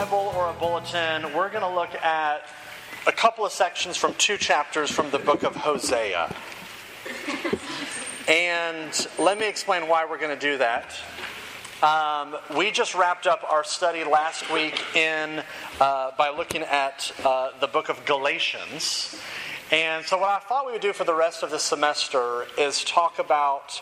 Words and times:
Bible 0.00 0.32
or 0.34 0.50
a 0.50 0.52
bulletin, 0.54 1.32
we're 1.34 1.48
going 1.48 1.62
to 1.62 1.72
look 1.72 1.94
at 1.94 2.48
a 3.06 3.12
couple 3.12 3.46
of 3.46 3.52
sections 3.52 3.96
from 3.96 4.12
two 4.14 4.36
chapters 4.36 4.90
from 4.90 5.08
the 5.12 5.20
book 5.20 5.44
of 5.44 5.54
Hosea. 5.54 6.34
And 8.26 9.08
let 9.20 9.38
me 9.38 9.48
explain 9.48 9.86
why 9.86 10.04
we're 10.04 10.18
going 10.18 10.36
to 10.36 10.46
do 10.50 10.58
that. 10.58 10.96
Um, 11.80 12.34
we 12.58 12.72
just 12.72 12.96
wrapped 12.96 13.28
up 13.28 13.44
our 13.48 13.62
study 13.62 14.02
last 14.02 14.52
week 14.52 14.82
in 14.96 15.44
uh, 15.80 16.10
by 16.18 16.30
looking 16.30 16.62
at 16.62 17.12
uh, 17.24 17.50
the 17.60 17.68
book 17.68 17.88
of 17.88 18.04
Galatians. 18.04 19.16
And 19.70 20.04
so, 20.04 20.18
what 20.18 20.30
I 20.30 20.40
thought 20.40 20.66
we 20.66 20.72
would 20.72 20.82
do 20.82 20.92
for 20.92 21.04
the 21.04 21.14
rest 21.14 21.44
of 21.44 21.52
the 21.52 21.60
semester 21.60 22.46
is 22.58 22.82
talk 22.82 23.20
about 23.20 23.80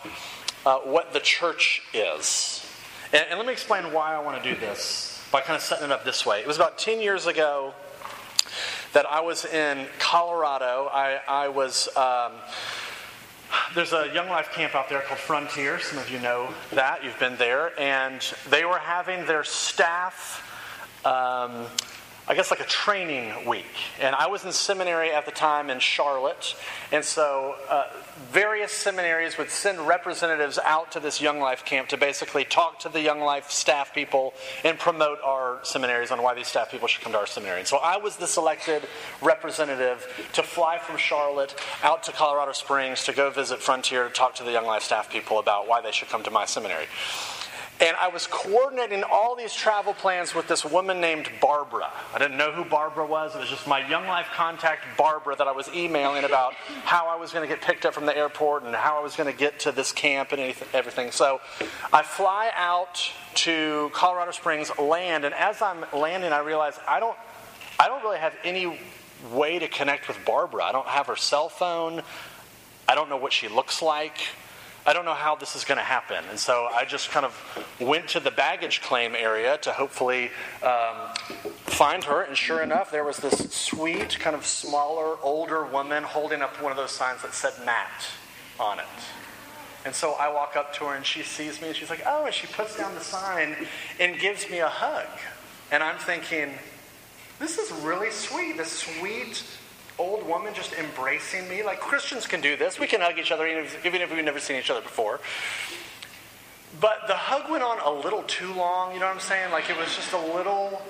uh, 0.67 0.81
what 0.81 1.15
the 1.15 1.21
church 1.21 1.81
is. 1.95 2.67
And, 3.15 3.25
and 3.31 3.39
let 3.39 3.47
me 3.47 3.55
explain 3.55 3.95
why 3.95 4.15
I 4.15 4.19
want 4.19 4.43
to 4.43 4.55
do 4.55 4.61
this 4.61 5.12
by 5.33 5.41
kind 5.41 5.57
of 5.57 5.63
setting 5.63 5.87
it 5.87 5.91
up 5.91 6.05
this 6.05 6.27
way. 6.27 6.41
It 6.41 6.47
was 6.47 6.57
about 6.57 6.77
10 6.79 7.01
years 7.01 7.27
ago 7.27 7.73
that 8.93 9.07
I 9.07 9.21
was 9.23 9.47
in 9.47 9.87
Colorado. 9.99 10.89
I, 10.93 11.21
I 11.27 11.49
was. 11.49 11.89
Um, 11.97 12.33
there's 13.75 13.93
a 13.95 14.11
Young 14.15 14.29
Life 14.29 14.51
camp 14.53 14.75
out 14.75 14.91
there 14.91 15.01
called 15.01 15.19
Frontier. 15.19 15.81
Some 15.81 15.99
of 15.99 16.11
you 16.11 16.21
know 16.21 16.53
that. 16.73 17.03
You've 17.03 17.19
been 17.19 17.37
there. 17.37 17.79
And 17.81 18.21
they 18.51 18.67
were 18.67 18.79
having 18.79 19.25
their 19.27 19.43
staff. 19.43 20.49
Um, 21.05 21.67
I 22.33 22.35
guess 22.35 22.51
like 22.51 22.61
a 22.61 22.65
training 22.65 23.47
week. 23.47 23.67
And 24.01 24.15
I 24.15 24.27
was 24.27 24.43
in 24.47 24.53
seminary 24.53 25.11
at 25.11 25.27
the 25.27 25.33
time 25.33 25.69
in 25.69 25.81
Charlotte. 25.81 26.57
And 26.91 27.05
so 27.05 27.57
uh, 27.69 27.89
various 28.31 28.73
seminaries 28.73 29.37
would 29.37 29.51
send 29.51 29.87
representatives 29.87 30.59
out 30.65 30.93
to 30.93 31.01
this 31.01 31.21
Young 31.21 31.41
Life 31.41 31.67
camp 31.67 31.89
to 31.89 31.99
basically 31.99 32.47
talk 32.47 32.79
to 32.81 32.89
the 32.89 33.03
Young 33.03 33.21
Life 33.21 33.51
staff 33.51 33.93
people 33.93 34.33
and 34.65 34.79
promote 34.79 35.19
our 35.23 35.59
seminaries 35.63 36.11
on 36.11 36.23
why 36.23 36.33
these 36.33 36.47
staff 36.47 36.71
people 36.71 36.89
should 36.89 37.03
come 37.03 37.13
to 37.13 37.19
our 37.19 37.27
seminary. 37.27 37.59
And 37.59 37.69
so 37.69 37.77
I 37.77 37.99
was 37.99 38.17
the 38.17 38.27
selected 38.27 38.85
representative 39.21 40.31
to 40.33 40.43
fly 40.43 40.79
from 40.79 40.97
Charlotte 40.97 41.55
out 41.83 42.03
to 42.05 42.13
Colorado 42.13 42.53
Springs 42.53 43.05
to 43.05 43.13
go 43.13 43.29
visit 43.29 43.59
Frontier 43.59 44.09
to 44.09 44.11
talk 44.11 44.37
to 44.37 44.43
the 44.43 44.53
Young 44.53 44.65
Life 44.65 44.85
staff 44.85 45.11
people 45.11 45.39
about 45.39 45.69
why 45.69 45.83
they 45.83 45.93
should 45.93 46.09
come 46.09 46.23
to 46.23 46.31
my 46.31 46.47
seminary. 46.47 46.87
And 47.83 47.97
I 47.97 48.07
was 48.07 48.29
coordinating 48.29 49.03
all 49.03 49.35
these 49.35 49.53
travel 49.53 49.93
plans 49.93 50.37
with 50.37 50.47
this 50.47 50.65
woman 50.65 51.01
named 51.01 51.29
Barbara. 51.41 51.91
I 52.15 52.19
didn't 52.19 52.37
know 52.37 52.53
who 52.53 52.65
Barbara 52.65 53.05
was. 53.05 53.35
It 53.35 53.41
was 53.41 53.49
just 53.49 53.67
my 53.67 53.85
Young 53.89 54.07
Life 54.07 54.29
contact, 54.33 54.83
Barbara, 54.97 55.35
that 55.35 55.49
I 55.49 55.51
was 55.51 55.69
emailing 55.75 56.23
about 56.23 56.55
how 56.85 57.09
I 57.09 57.17
was 57.17 57.33
going 57.33 57.43
to 57.43 57.53
get 57.53 57.61
picked 57.61 57.85
up 57.85 57.93
from 57.93 58.07
the 58.07 58.17
airport 58.17 58.63
and 58.63 58.73
how 58.73 59.01
I 59.01 59.03
was 59.03 59.17
going 59.17 59.29
to 59.29 59.37
get 59.37 59.59
to 59.61 59.73
this 59.73 59.91
camp 59.91 60.31
and 60.31 60.55
everything. 60.73 61.11
So 61.11 61.41
I 61.93 62.03
fly 62.03 62.53
out 62.55 63.11
to 63.35 63.91
Colorado 63.93 64.31
Springs, 64.31 64.71
land, 64.79 65.25
and 65.25 65.35
as 65.35 65.61
I'm 65.61 65.85
landing, 65.93 66.31
I 66.33 66.39
realize 66.39 66.79
I 66.87 67.01
don't, 67.01 67.17
I 67.81 67.89
don't 67.89 68.05
really 68.05 68.19
have 68.19 68.37
any 68.45 68.79
way 69.33 69.59
to 69.59 69.67
connect 69.67 70.07
with 70.07 70.25
Barbara. 70.25 70.63
I 70.63 70.71
don't 70.71 70.87
have 70.87 71.09
her 71.09 71.17
cell 71.17 71.49
phone. 71.49 72.03
I 72.87 72.95
don't 72.95 73.09
know 73.09 73.17
what 73.17 73.33
she 73.33 73.49
looks 73.49 73.83
like. 73.83 74.19
I 74.85 74.93
don't 74.93 75.05
know 75.05 75.15
how 75.15 75.37
this 75.37 75.55
is 75.55 75.65
going 75.65 75.79
to 75.79 75.85
happen. 75.85 76.25
And 76.29 76.39
so 76.39 76.69
I 76.73 76.85
just 76.85 77.11
kind 77.11 77.25
of 77.25 77.67
went 77.81 78.09
to 78.09 78.21
the 78.21 78.33
baggage 78.33 78.83
claim 78.83 79.15
area 79.15 79.57
to 79.59 79.73
hopefully 79.73 80.31
um, 80.63 81.15
find 81.67 82.03
her. 82.05 82.23
And 82.23 82.37
sure 82.37 82.63
enough, 82.63 82.91
there 82.91 83.05
was 83.05 83.19
this 83.19 83.53
sweet, 83.53 84.19
kind 84.19 84.35
of 84.35 84.45
smaller, 84.45 85.17
older 85.23 85.65
woman 85.65 86.03
holding 86.03 86.43
up 86.43 86.61
one 86.61 86.73
of 86.73 86.79
those 86.79 86.91
signs 86.91 87.23
that 87.23 87.33
said 87.33 87.53
Matt 87.65 88.07
on 88.59 88.81
it. 88.81 88.87
And 89.85 89.95
so 89.95 90.13
I 90.13 90.33
walk 90.33 90.57
up 90.57 90.73
to 90.75 90.85
her 90.87 90.95
and 90.95 91.07
she 91.07 91.23
sees 91.23 91.61
me 91.61 91.69
and 91.69 91.77
she's 91.77 91.91
like, 91.91 92.03
oh, 92.07 92.27
and 92.27 92.35
she 92.35 92.47
puts 92.49 92.77
down 92.77 92.95
the 92.95 93.01
sign 93.01 93.57
and 94.01 94.19
gives 94.19 94.49
me 94.51 94.59
a 94.59 94.69
hug. 94.69 95.07
And 95.71 95.83
I'm 95.83 95.99
thinking, 95.99 96.55
this 97.39 97.59
is 97.59 97.73
really 97.83 98.11
sweet. 98.11 98.57
This 98.57 98.73
sweet, 98.73 99.45
old 99.99 100.27
woman 100.27 100.55
just 100.55 100.73
embracing 100.75 101.49
me. 101.49 101.63
Like 101.63 101.81
Christians 101.81 102.27
can 102.27 102.41
do 102.41 102.57
this. 102.57 102.79
We 102.79 102.87
can 102.87 103.01
hug 103.01 103.19
each 103.19 103.31
other 103.31 103.47
even 103.47 103.65
if, 103.65 104.11
we've 104.13 104.25
never 104.25 104.41
seen 104.41 104.57
each 104.57 104.71
other 104.71 104.81
before. 104.81 105.21
But 106.81 107.07
the 107.07 107.15
hug 107.15 107.51
went 107.51 107.63
on 107.63 107.79
a 107.81 108.01
little 108.03 108.23
too 108.23 108.53
long, 108.55 108.95
you 108.95 109.01
know 109.01 109.07
what 109.07 109.15
I'm 109.15 109.21
saying? 109.21 109.53
Like 109.53 109.69
it 109.69 109.77
was 109.77 109.95
just 109.95 110.13
a 110.13 110.19
little, 110.19 110.81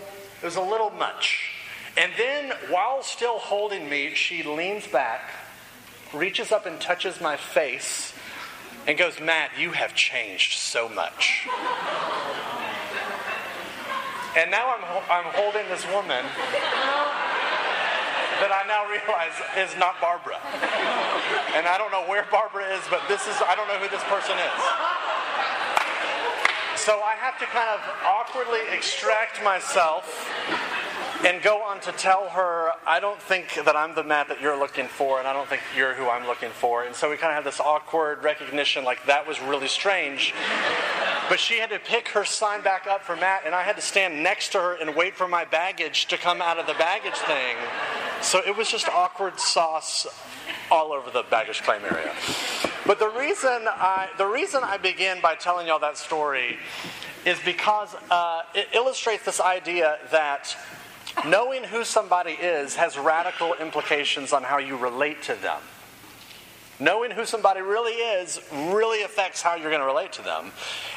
it 0.41 0.45
was 0.45 0.57
a 0.57 0.63
little 0.63 0.91
much. 0.91 1.51
And 1.97 2.13
then 2.17 2.53
while 2.71 3.03
still 3.03 3.39
holding 3.39 3.89
me, 3.89 4.15
she 4.15 4.43
leans 4.43 4.87
back, 4.87 5.31
reaches 6.15 6.53
up 6.53 6.67
and 6.67 6.81
touches 6.81 7.21
my 7.21 7.37
face, 7.37 8.15
and 8.87 8.97
goes, 8.97 9.21
Matt, 9.21 9.51
you 9.59 9.73
have 9.73 9.95
changed 9.95 10.59
so 10.59 10.89
much. 10.89 11.47
And 14.37 14.51
now 14.51 14.75
I'm, 14.75 15.03
I'm 15.11 15.33
holding 15.34 15.69
this 15.69 15.87
woman 15.89 16.25
that 18.42 18.50
I 18.50 18.66
now 18.66 18.82
realize 18.91 19.38
is 19.54 19.70
not 19.78 20.03
Barbara. 20.03 20.34
And 21.54 21.62
I 21.70 21.78
don't 21.78 21.94
know 21.94 22.03
where 22.10 22.26
Barbara 22.26 22.66
is, 22.75 22.82
but 22.91 23.06
this 23.06 23.22
is, 23.30 23.38
I 23.38 23.54
don't 23.54 23.70
know 23.70 23.78
who 23.78 23.86
this 23.86 24.03
person 24.10 24.34
is. 24.34 24.58
So 26.75 26.98
I 27.06 27.14
have 27.14 27.38
to 27.38 27.47
kind 27.47 27.70
of 27.70 27.78
awkwardly 28.03 28.66
extract 28.75 29.38
myself 29.44 30.10
and 31.25 31.41
go 31.41 31.62
on 31.62 31.78
to 31.82 31.92
tell 31.92 32.28
her, 32.30 32.72
I 32.84 32.98
don't 32.98 33.22
think 33.22 33.54
that 33.64 33.76
I'm 33.76 33.94
the 33.94 34.03
Matt 34.03 34.26
that 34.26 34.41
you're 34.41 34.59
looking 34.59 34.88
for, 34.88 35.20
and 35.20 35.28
I 35.28 35.32
don't 35.32 35.48
think 35.48 35.62
you're 35.76 35.94
who 35.94 36.09
I'm 36.09 36.26
looking 36.26 36.50
for. 36.50 36.82
And 36.82 36.97
so 36.97 37.10
we 37.10 37.16
kind 37.16 37.30
of 37.30 37.36
have 37.36 37.44
this 37.44 37.60
awkward 37.60 38.24
recognition, 38.24 38.84
like 38.84 39.06
that 39.06 39.28
was 39.28 39.41
really 39.41 39.69
strange. 39.69 40.34
But 41.28 41.38
she 41.38 41.60
had 41.60 41.70
to 41.70 41.78
pick 41.78 42.09
her 42.09 42.24
sign 42.24 42.62
back 42.62 42.88
up 42.88 43.04
for 43.04 43.14
Matt, 43.14 43.42
and 43.47 43.54
I 43.54 43.62
had 43.62 43.76
to 43.76 43.82
stand 43.82 44.20
next 44.20 44.50
to 44.53 44.59
her 44.59 44.74
and 44.74 44.97
wait 44.97 45.14
for 45.14 45.28
my 45.28 45.44
baggage 45.44 46.06
to 46.06 46.19
come 46.19 46.42
out 46.42 46.59
of 46.59 46.66
the 46.66 46.74
baggage 46.74 47.14
thing. 47.14 47.54
So 48.22 48.41
it 48.47 48.56
was 48.56 48.71
just 48.71 48.88
awkward 48.88 49.38
sauce 49.38 50.06
all 50.71 50.93
over 50.93 51.10
the 51.10 51.25
baggage 51.28 51.62
claim 51.62 51.83
area. 51.84 52.12
But 52.87 52.99
the 52.99 53.09
reason 53.09 53.66
I, 53.66 54.09
the 54.16 54.27
reason 54.27 54.62
I 54.62 54.77
begin 54.77 55.21
by 55.21 55.34
telling 55.34 55.66
y'all 55.66 55.81
that 55.81 55.99
story 55.99 56.59
is 57.27 57.38
because 57.44 57.94
uh, 58.10 58.43
it 58.55 58.69
illustrates 58.72 59.25
this 59.25 59.41
idea 59.41 59.99
that 60.10 60.56
knowing 61.27 61.65
who 61.65 61.84
somebody 61.84 62.33
is 62.33 62.77
has 62.77 62.97
radical 62.97 63.55
implications 63.55 64.33
on 64.33 64.43
how 64.43 64.59
you 64.59 64.77
relate 64.77 65.22
to 65.22 65.34
them. 65.34 65.60
Knowing 66.82 67.12
who 67.12 67.25
somebody 67.25 67.60
really 67.60 67.93
is 67.93 68.41
really 68.53 69.04
affects 69.04 69.41
how 69.41 69.54
you're 69.54 69.70
going 69.70 69.81
to 69.81 69.87
relate 69.87 70.12
to 70.12 70.22
them. 70.22 70.50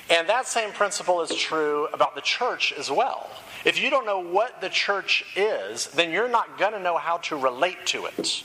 And 0.10 0.28
that 0.28 0.48
same 0.48 0.72
principle 0.72 1.22
is 1.22 1.36
true 1.36 1.88
about 1.94 2.16
the 2.16 2.22
church 2.22 2.74
as 2.74 2.90
well. 2.90 3.30
If 3.66 3.80
you 3.80 3.92
don't 3.92 4.08
know 4.08 4.18
what 4.20 4.62
the 4.62 4.70
church 4.70 5.24
is, 5.36 5.86
then 5.88 6.12
you're 6.12 6.28
not 6.28 6.58
going 6.58 6.74
to 6.74 6.80
know 6.80 6.98
how 6.98 7.18
to 7.18 7.38
relate 7.38 7.86
to 7.88 8.08
it. 8.08 8.44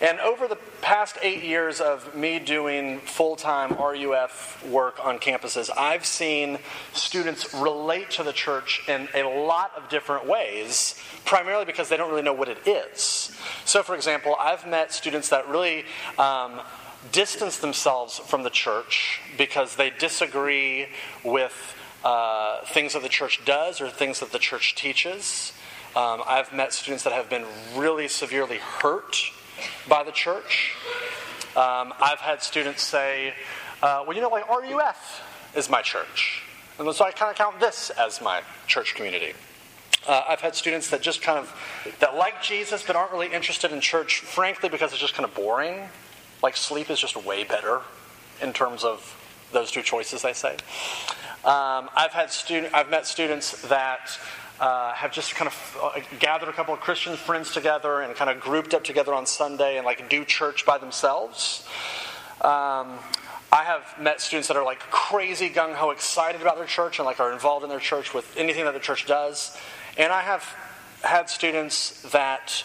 And 0.00 0.18
over 0.20 0.48
the 0.48 0.56
past 0.80 1.18
eight 1.22 1.42
years 1.42 1.78
of 1.78 2.14
me 2.16 2.38
doing 2.38 3.00
full 3.00 3.36
time 3.36 3.74
RUF 3.74 4.66
work 4.66 5.04
on 5.04 5.18
campuses, 5.18 5.68
I've 5.76 6.06
seen 6.06 6.58
students 6.94 7.52
relate 7.52 8.10
to 8.12 8.22
the 8.22 8.32
church 8.32 8.82
in 8.88 9.08
a 9.14 9.24
lot 9.24 9.72
of 9.76 9.90
different 9.90 10.26
ways, 10.26 10.98
primarily 11.26 11.66
because 11.66 11.90
they 11.90 11.98
don't 11.98 12.08
really 12.08 12.22
know 12.22 12.32
what 12.32 12.48
it 12.48 12.66
is. 12.66 13.30
So, 13.66 13.82
for 13.82 13.94
example, 13.94 14.34
I've 14.40 14.66
met 14.66 14.90
students 14.92 15.28
that 15.28 15.46
really 15.48 15.84
um, 16.18 16.62
distance 17.12 17.58
themselves 17.58 18.18
from 18.18 18.42
the 18.42 18.50
church 18.50 19.20
because 19.36 19.76
they 19.76 19.90
disagree 19.90 20.88
with 21.22 21.76
uh, 22.04 22.64
things 22.64 22.94
that 22.94 23.02
the 23.02 23.08
church 23.10 23.44
does 23.44 23.82
or 23.82 23.90
things 23.90 24.20
that 24.20 24.32
the 24.32 24.38
church 24.38 24.74
teaches. 24.74 25.52
Um, 25.94 26.22
I've 26.26 26.54
met 26.54 26.72
students 26.72 27.04
that 27.04 27.12
have 27.12 27.28
been 27.28 27.44
really 27.76 28.08
severely 28.08 28.58
hurt 28.58 29.32
by 29.88 30.02
the 30.02 30.12
church. 30.12 30.74
Um, 31.56 31.92
I've 32.00 32.20
had 32.20 32.42
students 32.42 32.82
say, 32.82 33.34
uh, 33.82 34.04
well, 34.06 34.14
you 34.14 34.22
know, 34.22 34.28
like 34.28 34.48
RUF 34.48 35.22
is 35.56 35.68
my 35.68 35.82
church. 35.82 36.42
And 36.78 36.94
so 36.94 37.04
I 37.04 37.10
kind 37.10 37.30
of 37.30 37.36
count 37.36 37.60
this 37.60 37.90
as 37.90 38.20
my 38.20 38.42
church 38.66 38.94
community. 38.94 39.34
Uh, 40.06 40.22
I've 40.28 40.40
had 40.40 40.54
students 40.54 40.88
that 40.90 41.02
just 41.02 41.20
kind 41.22 41.38
of, 41.38 41.54
that 41.98 42.16
like 42.16 42.42
Jesus 42.42 42.82
but 42.82 42.96
aren't 42.96 43.12
really 43.12 43.32
interested 43.32 43.72
in 43.72 43.80
church, 43.80 44.20
frankly, 44.20 44.68
because 44.68 44.92
it's 44.92 45.00
just 45.00 45.14
kind 45.14 45.28
of 45.28 45.34
boring. 45.34 45.88
Like 46.42 46.56
sleep 46.56 46.88
is 46.88 46.98
just 46.98 47.22
way 47.22 47.44
better 47.44 47.82
in 48.40 48.52
terms 48.52 48.84
of 48.84 49.16
those 49.52 49.70
two 49.70 49.82
choices, 49.82 50.22
they 50.22 50.32
say. 50.32 50.56
Um, 51.42 51.88
I've 51.96 52.12
had 52.12 52.30
student, 52.30 52.74
I've 52.74 52.90
met 52.90 53.06
students 53.06 53.62
that 53.68 54.18
uh, 54.60 54.92
have 54.92 55.10
just 55.10 55.34
kind 55.34 55.48
of 55.48 55.78
uh, 55.82 56.00
gathered 56.18 56.50
a 56.50 56.52
couple 56.52 56.74
of 56.74 56.80
Christian 56.80 57.16
friends 57.16 57.52
together 57.52 58.02
and 58.02 58.14
kind 58.14 58.28
of 58.28 58.40
grouped 58.40 58.74
up 58.74 58.84
together 58.84 59.14
on 59.14 59.24
Sunday 59.24 59.78
and 59.78 59.86
like 59.86 60.06
do 60.10 60.24
church 60.26 60.66
by 60.66 60.76
themselves. 60.76 61.66
Um, 62.42 62.98
I 63.52 63.64
have 63.64 63.94
met 63.98 64.20
students 64.20 64.48
that 64.48 64.56
are 64.58 64.64
like 64.64 64.80
crazy 64.90 65.48
gung 65.48 65.74
ho 65.74 65.90
excited 65.90 66.42
about 66.42 66.58
their 66.58 66.66
church 66.66 66.98
and 66.98 67.06
like 67.06 67.20
are 67.20 67.32
involved 67.32 67.64
in 67.64 67.70
their 67.70 67.80
church 67.80 68.12
with 68.12 68.30
anything 68.36 68.66
that 68.66 68.74
the 68.74 68.80
church 68.80 69.06
does. 69.06 69.56
And 69.96 70.12
I 70.12 70.20
have 70.20 70.44
had 71.02 71.30
students 71.30 72.02
that 72.12 72.64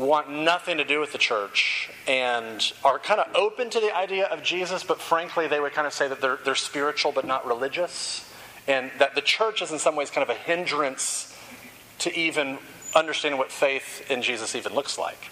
want 0.00 0.30
nothing 0.30 0.78
to 0.78 0.84
do 0.84 1.00
with 1.00 1.12
the 1.12 1.18
church 1.18 1.90
and 2.06 2.72
are 2.84 2.98
kind 2.98 3.20
of 3.20 3.34
open 3.34 3.70
to 3.70 3.80
the 3.80 3.94
idea 3.96 4.26
of 4.26 4.42
Jesus, 4.42 4.82
but 4.82 5.00
frankly, 5.00 5.46
they 5.46 5.60
would 5.60 5.72
kind 5.72 5.86
of 5.86 5.92
say 5.92 6.08
that 6.08 6.20
they're, 6.20 6.38
they're 6.44 6.54
spiritual 6.54 7.12
but 7.12 7.26
not 7.26 7.46
religious, 7.46 8.28
and 8.66 8.90
that 8.98 9.14
the 9.14 9.20
church 9.20 9.62
is 9.62 9.70
in 9.70 9.78
some 9.78 9.96
ways 9.96 10.10
kind 10.10 10.28
of 10.28 10.34
a 10.34 10.38
hindrance 10.38 11.36
to 12.00 12.16
even 12.18 12.58
understanding 12.94 13.38
what 13.38 13.52
faith 13.52 14.10
in 14.10 14.22
Jesus 14.22 14.54
even 14.54 14.74
looks 14.74 14.98
like. 14.98 15.30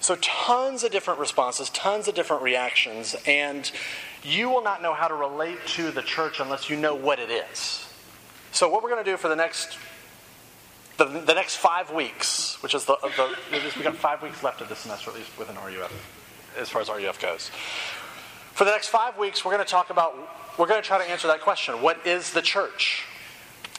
So, 0.00 0.16
tons 0.16 0.82
of 0.82 0.90
different 0.90 1.20
responses, 1.20 1.70
tons 1.70 2.08
of 2.08 2.14
different 2.14 2.42
reactions, 2.42 3.14
and 3.24 3.70
you 4.24 4.48
will 4.48 4.62
not 4.62 4.82
know 4.82 4.94
how 4.94 5.06
to 5.06 5.14
relate 5.14 5.58
to 5.68 5.92
the 5.92 6.02
church 6.02 6.40
unless 6.40 6.68
you 6.68 6.76
know 6.76 6.94
what 6.94 7.20
it 7.20 7.30
is. 7.30 7.86
So, 8.50 8.68
what 8.68 8.82
we're 8.82 8.90
going 8.90 9.04
to 9.04 9.10
do 9.10 9.16
for 9.16 9.28
the 9.28 9.36
next 9.36 9.78
the, 11.04 11.20
the 11.20 11.34
next 11.34 11.56
five 11.56 11.90
weeks, 11.90 12.62
which 12.62 12.74
is 12.74 12.84
the, 12.84 12.96
the 13.02 13.36
we've 13.50 13.84
got 13.84 13.96
five 13.96 14.22
weeks 14.22 14.42
left 14.42 14.60
of 14.60 14.68
this 14.68 14.80
semester, 14.80 15.10
at 15.10 15.16
least 15.16 15.36
within 15.38 15.56
RUF, 15.56 15.92
as 16.58 16.68
far 16.68 16.82
as 16.82 16.88
RUF 16.88 17.20
goes. 17.20 17.50
For 18.52 18.64
the 18.64 18.70
next 18.70 18.88
five 18.88 19.16
weeks, 19.16 19.44
we're 19.44 19.52
going 19.52 19.64
to 19.64 19.70
talk 19.70 19.90
about, 19.90 20.14
we're 20.58 20.66
going 20.66 20.82
to 20.82 20.86
try 20.86 21.02
to 21.02 21.10
answer 21.10 21.28
that 21.28 21.40
question 21.40 21.80
what 21.80 22.06
is 22.06 22.32
the 22.32 22.42
church? 22.42 23.06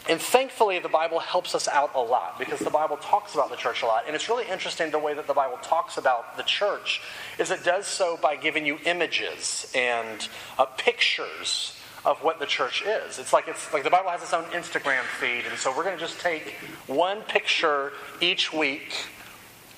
And 0.09 0.19
thankfully, 0.19 0.79
the 0.79 0.89
Bible 0.89 1.19
helps 1.19 1.55
us 1.55 1.67
out 1.69 1.91
a 1.95 2.01
lot 2.01 2.37
because 2.37 2.59
the 2.59 2.69
Bible 2.69 2.97
talks 2.97 3.35
about 3.35 3.49
the 3.49 3.55
church 3.55 3.83
a 3.83 3.85
lot. 3.85 4.03
And 4.05 4.15
it's 4.15 4.27
really 4.27 4.45
interesting 4.49 4.91
the 4.91 4.99
way 4.99 5.13
that 5.13 5.27
the 5.27 5.33
Bible 5.33 5.57
talks 5.61 5.97
about 5.97 6.35
the 6.35 6.43
church 6.43 7.01
is 7.39 7.51
it 7.51 7.63
does 7.63 7.87
so 7.87 8.17
by 8.17 8.35
giving 8.35 8.65
you 8.65 8.79
images 8.85 9.71
and 9.73 10.27
uh, 10.57 10.65
pictures 10.65 11.79
of 12.05 12.21
what 12.23 12.39
the 12.39 12.45
church 12.45 12.83
is. 12.85 13.19
It's 13.19 13.31
like 13.33 13.47
it's 13.47 13.71
like 13.73 13.83
the 13.83 13.89
Bible 13.89 14.09
has 14.09 14.21
its 14.21 14.33
own 14.33 14.43
Instagram 14.45 15.03
feed, 15.03 15.45
and 15.49 15.57
so 15.57 15.75
we're 15.75 15.83
going 15.83 15.97
to 15.97 16.01
just 16.01 16.19
take 16.19 16.55
one 16.87 17.21
picture 17.21 17.93
each 18.19 18.51
week 18.51 18.93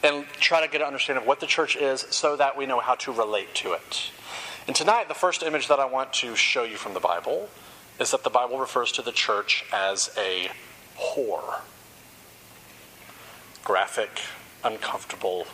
and 0.04 0.26
try 0.40 0.62
to 0.62 0.72
get 0.72 0.82
an 0.82 0.88
understanding 0.88 1.24
of 1.24 1.28
what 1.28 1.40
the 1.40 1.48
church 1.48 1.76
is 1.76 2.06
so 2.10 2.36
that 2.36 2.58
we 2.58 2.66
know 2.66 2.80
how 2.80 2.96
to 2.96 3.12
relate 3.12 3.54
to 3.56 3.74
it. 3.74 4.12
And 4.68 4.76
tonight, 4.76 5.08
the 5.08 5.14
first 5.14 5.44
image 5.44 5.68
that 5.68 5.80
I 5.80 5.86
want 5.86 6.14
to 6.14 6.36
show 6.36 6.64
you 6.64 6.78
from 6.78 6.94
the 6.94 7.00
Bible 7.00 7.50
is 8.00 8.12
that 8.12 8.24
the 8.24 8.30
Bible 8.30 8.60
refers 8.60 8.92
to 8.94 9.02
the 9.02 9.12
church 9.12 9.66
as 9.72 10.10
a 10.18 10.50
whore. 10.98 11.62
Graphic, 13.64 14.22
uncomfortable 14.64 15.46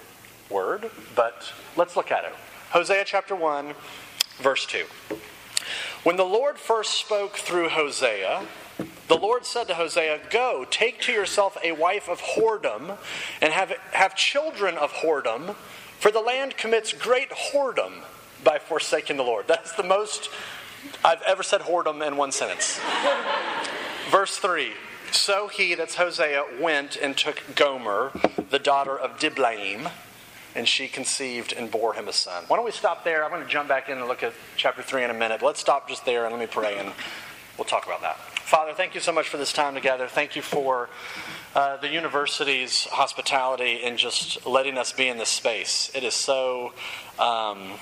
word, 0.49 0.89
but 1.15 1.51
let's 1.75 1.95
look 1.95 2.11
at 2.11 2.23
it. 2.23 2.33
Hosea 2.71 3.03
chapter 3.05 3.35
1, 3.35 3.73
verse 4.41 4.65
2. 4.65 4.85
When 6.03 6.15
the 6.15 6.25
Lord 6.25 6.57
first 6.57 6.93
spoke 6.93 7.35
through 7.37 7.69
Hosea, 7.69 8.43
the 9.07 9.17
Lord 9.17 9.45
said 9.45 9.67
to 9.67 9.75
Hosea, 9.75 10.19
Go, 10.31 10.65
take 10.67 10.99
to 11.01 11.11
yourself 11.11 11.57
a 11.63 11.73
wife 11.73 12.09
of 12.09 12.19
whoredom, 12.21 12.97
and 13.39 13.53
have, 13.53 13.69
have 13.91 14.15
children 14.15 14.77
of 14.77 14.91
whoredom, 14.93 15.55
for 15.99 16.09
the 16.09 16.19
land 16.19 16.57
commits 16.57 16.91
great 16.91 17.29
whoredom 17.29 18.01
by 18.43 18.57
forsaking 18.57 19.17
the 19.17 19.23
Lord. 19.23 19.47
That's 19.47 19.73
the 19.73 19.83
most 19.83 20.31
I've 21.05 21.21
ever 21.21 21.43
said 21.43 21.61
whoredom 21.61 22.05
in 22.05 22.17
one 22.17 22.31
sentence. 22.31 22.79
Verse 24.09 24.37
3 24.37 24.71
So 25.11 25.49
he, 25.49 25.75
that's 25.75 25.95
Hosea, 25.95 26.45
went 26.59 26.95
and 26.95 27.15
took 27.15 27.43
Gomer, 27.53 28.11
the 28.49 28.57
daughter 28.57 28.97
of 28.97 29.19
Diblaim 29.19 29.89
and 30.55 30.67
she 30.67 30.87
conceived 30.87 31.53
and 31.53 31.71
bore 31.71 31.93
him 31.93 32.07
a 32.07 32.13
son. 32.13 32.43
Why 32.47 32.57
don't 32.57 32.65
we 32.65 32.71
stop 32.71 33.03
there? 33.03 33.23
I'm 33.23 33.31
going 33.31 33.43
to 33.43 33.49
jump 33.49 33.69
back 33.69 33.89
in 33.89 33.97
and 33.97 34.07
look 34.07 34.23
at 34.23 34.33
chapter 34.57 34.81
3 34.81 35.05
in 35.05 35.09
a 35.09 35.13
minute. 35.13 35.39
But 35.39 35.47
let's 35.47 35.59
stop 35.59 35.87
just 35.87 36.05
there 36.05 36.25
and 36.25 36.33
let 36.33 36.39
me 36.39 36.47
pray 36.47 36.77
and 36.77 36.91
we'll 37.57 37.65
talk 37.65 37.85
about 37.85 38.01
that. 38.01 38.17
Father, 38.17 38.73
thank 38.73 38.95
you 38.95 39.01
so 39.01 39.11
much 39.11 39.29
for 39.29 39.37
this 39.37 39.53
time 39.53 39.75
together. 39.75 40.07
Thank 40.07 40.35
you 40.35 40.41
for 40.41 40.89
uh, 41.55 41.77
the 41.77 41.87
university's 41.87 42.85
hospitality 42.85 43.81
and 43.83 43.97
just 43.97 44.45
letting 44.45 44.77
us 44.77 44.91
be 44.91 45.07
in 45.07 45.17
this 45.17 45.29
space. 45.29 45.91
It 45.95 46.03
is 46.03 46.13
so. 46.13 46.73
Um, 47.17 47.73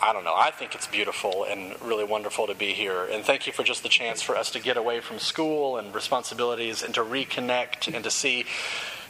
I 0.00 0.14
don't 0.14 0.24
know. 0.24 0.34
I 0.34 0.50
think 0.50 0.74
it's 0.74 0.86
beautiful 0.86 1.44
and 1.44 1.74
really 1.82 2.04
wonderful 2.04 2.46
to 2.46 2.54
be 2.54 2.72
here. 2.72 3.04
And 3.04 3.22
thank 3.22 3.46
you 3.46 3.52
for 3.52 3.62
just 3.62 3.82
the 3.82 3.88
chance 3.90 4.22
for 4.22 4.34
us 4.34 4.50
to 4.52 4.60
get 4.60 4.78
away 4.78 5.00
from 5.00 5.18
school 5.18 5.76
and 5.76 5.94
responsibilities 5.94 6.82
and 6.82 6.94
to 6.94 7.02
reconnect 7.02 7.94
and 7.94 8.02
to 8.02 8.10
see 8.10 8.46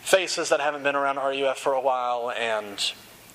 faces 0.05 0.51
that 0.51 0.61
haven't 0.61 0.83
been 0.83 0.95
around 0.95 1.17
RUF 1.17 1.59
for 1.59 1.73
a 1.73 1.81
while, 1.81 2.31
and 2.31 2.93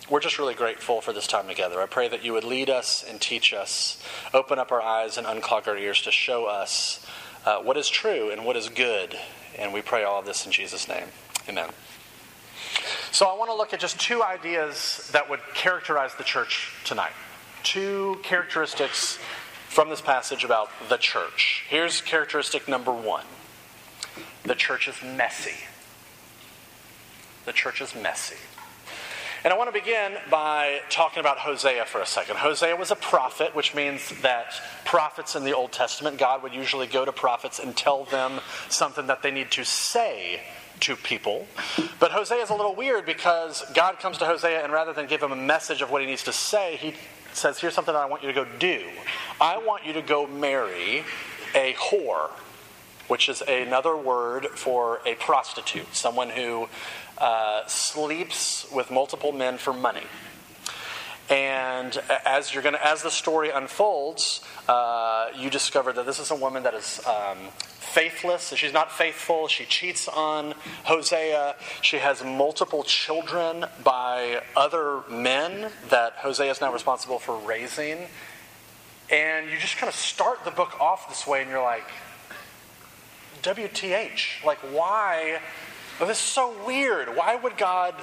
we're 0.07 0.19
just 0.19 0.38
really 0.38 0.54
grateful 0.54 1.01
for 1.01 1.12
this 1.12 1.25
time 1.25 1.48
together. 1.48 1.81
I 1.81 1.88
pray 1.88 2.07
that 2.07 2.24
you 2.24 2.31
would 2.33 2.44
lead 2.44 2.69
us 2.69 3.04
and 3.07 3.19
teach 3.19 3.54
us, 3.54 4.01
open 4.36 4.60
up 4.60 4.71
our 4.71 4.81
eyes 4.81 5.18
and 5.18 5.25
unclog 5.25 5.68
our 5.68 5.75
ears 5.75 6.04
to 6.04 6.12
show 6.12 6.45
us 6.45 7.06
uh, 7.44 7.57
what 7.57 7.75
is 7.75 7.89
true 7.89 8.30
and 8.30 8.45
what 8.45 8.56
is 8.56 8.69
good. 8.69 9.18
And 9.57 9.74
we 9.74 9.81
pray 9.81 10.04
all 10.04 10.19
of 10.19 10.25
this 10.25 10.45
in 10.45 10.51
Jesus' 10.51 10.88
name. 10.88 11.07
Amen. 11.50 11.69
So 13.12 13.25
I 13.25 13.36
want 13.36 13.50
to 13.50 13.56
look 13.56 13.74
at 13.74 13.80
just 13.80 14.00
two 14.00 14.21
ideas 14.21 15.10
that 15.12 15.27
would 15.27 15.39
characterize 15.56 16.13
the 16.16 16.24
church 16.24 16.71
tonight. 16.86 17.13
Two 17.63 18.19
characteristics 18.21 19.18
from 19.68 19.89
this 19.89 20.01
passage 20.01 20.44
about 20.44 20.69
the 20.88 20.98
church. 20.98 21.66
Here's 21.68 22.00
characteristic 22.01 22.68
number 22.68 22.94
one 22.94 23.25
the 24.44 24.56
church 24.56 24.88
is 24.88 24.95
messy 25.04 25.66
the 27.49 27.53
church 27.53 27.81
is 27.81 27.95
messy. 27.95 28.35
And 29.43 29.51
I 29.51 29.57
want 29.57 29.73
to 29.73 29.79
begin 29.79 30.17
by 30.29 30.81
talking 30.91 31.19
about 31.19 31.39
Hosea 31.39 31.85
for 31.85 31.99
a 31.99 32.05
second. 32.05 32.37
Hosea 32.37 32.75
was 32.75 32.91
a 32.91 32.95
prophet, 32.95 33.55
which 33.55 33.73
means 33.73 34.13
that 34.21 34.53
prophets 34.85 35.35
in 35.35 35.43
the 35.43 35.55
Old 35.55 35.71
Testament, 35.71 36.19
God 36.19 36.43
would 36.43 36.53
usually 36.53 36.85
go 36.85 37.05
to 37.05 37.11
prophets 37.11 37.57
and 37.57 37.75
tell 37.75 38.03
them 38.03 38.39
something 38.69 39.07
that 39.07 39.23
they 39.23 39.31
need 39.31 39.49
to 39.51 39.65
say 39.65 40.41
to 40.81 40.95
people. 40.95 41.47
But 41.99 42.11
Hosea 42.11 42.37
is 42.37 42.51
a 42.51 42.55
little 42.55 42.75
weird 42.75 43.07
because 43.07 43.63
God 43.73 43.97
comes 43.97 44.19
to 44.19 44.25
Hosea 44.25 44.63
and 44.63 44.71
rather 44.71 44.93
than 44.93 45.07
give 45.07 45.23
him 45.23 45.31
a 45.31 45.35
message 45.35 45.81
of 45.81 45.89
what 45.89 46.01
he 46.01 46.07
needs 46.07 46.25
to 46.25 46.33
say, 46.33 46.75
he 46.75 46.93
says, 47.33 47.57
Here's 47.57 47.73
something 47.73 47.95
that 47.95 48.03
I 48.03 48.05
want 48.05 48.21
you 48.21 48.31
to 48.31 48.35
go 48.35 48.45
do. 48.59 48.85
I 49.41 49.57
want 49.57 49.87
you 49.87 49.93
to 49.93 50.03
go 50.03 50.27
marry 50.27 51.03
a 51.55 51.73
whore, 51.73 52.29
which 53.07 53.27
is 53.27 53.41
another 53.41 53.97
word 53.97 54.47
for 54.53 55.01
a 55.05 55.15
prostitute, 55.15 55.95
someone 55.95 56.29
who 56.29 56.69
uh, 57.19 57.66
sleeps 57.68 58.66
with 58.71 58.92
multiple 58.92 59.31
men 59.31 59.57
for 59.57 59.73
money. 59.73 60.04
And 61.30 61.95
as 62.26 62.54
you're 62.54 62.64
gonna, 62.64 62.80
as 62.83 63.04
the 63.04 63.11
story 63.11 63.52
unfolds, 63.52 64.42
uh, 64.68 65.28
you 65.38 65.52
discover 65.52 65.94
that 65.94 66.06
this 66.06 66.19
is 66.19 66.31
a 66.31 66.35
woman 66.35 66.64
that 66.64 66.73
is 66.73 67.06
um, 67.06 67.38
faithless. 67.57 68.52
She's 68.56 68.73
not 68.73 68.92
faithful. 68.92 69.47
She 69.47 69.66
cheats 69.66 70.07
on 70.07 70.56
Hosea. 70.85 71.56
She 71.81 71.97
has 71.97 72.23
multiple 72.23 72.83
children 72.83 73.66
by 73.83 74.42
other 74.56 75.02
men 75.09 75.71
that 75.90 76.14
Hosea 76.14 76.49
is 76.49 76.61
now 76.61 76.73
responsible 76.73 77.19
for 77.19 77.38
raising. 77.38 78.07
And 79.11 79.49
you 79.49 79.57
just 79.57 79.78
kind 79.78 79.90
of 79.90 79.95
start 79.95 80.45
the 80.45 80.52
book 80.52 80.80
off 80.80 81.09
this 81.09 81.28
way, 81.28 81.42
and 81.42 81.49
you're 81.49 81.64
like, 81.64 81.90
WTH? 83.42 84.44
Like, 84.45 84.59
why 84.59 85.40
this 86.06 86.18
is 86.18 86.23
so 86.23 86.56
weird. 86.65 87.15
Why 87.15 87.35
would 87.35 87.57
God 87.57 87.94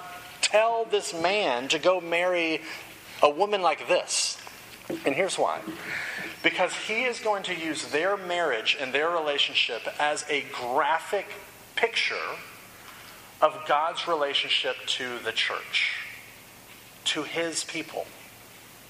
tell 0.43 0.85
this 0.85 1.15
man 1.15 1.69
to 1.69 1.79
go 1.79 2.01
marry 2.01 2.61
a 3.23 3.31
woman 3.31 3.63
like 3.63 3.89
this? 3.89 4.39
And 4.89 5.15
here's 5.15 5.39
why. 5.39 5.61
Because 6.43 6.73
he 6.73 7.05
is 7.05 7.19
going 7.19 7.43
to 7.45 7.55
use 7.55 7.91
their 7.91 8.17
marriage 8.17 8.77
and 8.81 8.93
their 8.93 9.11
relationship 9.11 9.83
as 9.99 10.25
a 10.29 10.45
graphic 10.53 11.27
picture 11.75 12.15
of 13.41 13.59
God's 13.67 14.07
relationship 14.07 14.77
to 14.87 15.19
the 15.25 15.33
church, 15.33 15.97
to 17.07 17.23
his 17.25 17.65
people. 17.65 18.07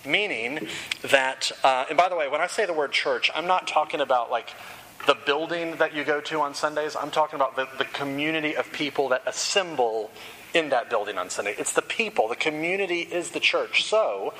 Meaning 0.04 0.68
that, 1.02 1.50
uh, 1.64 1.86
and 1.88 1.96
by 1.96 2.08
the 2.08 2.16
way, 2.16 2.28
when 2.28 2.40
I 2.40 2.46
say 2.46 2.64
the 2.64 2.72
word 2.72 2.92
church, 2.92 3.30
I'm 3.34 3.46
not 3.46 3.66
talking 3.66 4.00
about 4.00 4.30
like 4.30 4.50
the 5.06 5.16
building 5.26 5.76
that 5.76 5.94
you 5.94 6.04
go 6.04 6.20
to 6.20 6.40
on 6.40 6.54
Sundays. 6.54 6.96
I'm 6.96 7.10
talking 7.10 7.36
about 7.36 7.56
the, 7.56 7.68
the 7.78 7.84
community 7.84 8.56
of 8.56 8.70
people 8.72 9.08
that 9.10 9.22
assemble 9.26 10.10
in 10.54 10.70
that 10.70 10.88
building 10.88 11.18
on 11.18 11.30
Sunday. 11.30 11.54
It's 11.58 11.72
the 11.72 11.82
people, 11.82 12.28
the 12.28 12.36
community 12.36 13.00
is 13.00 13.30
the 13.30 13.40
church. 13.40 13.84
So, 13.84 14.32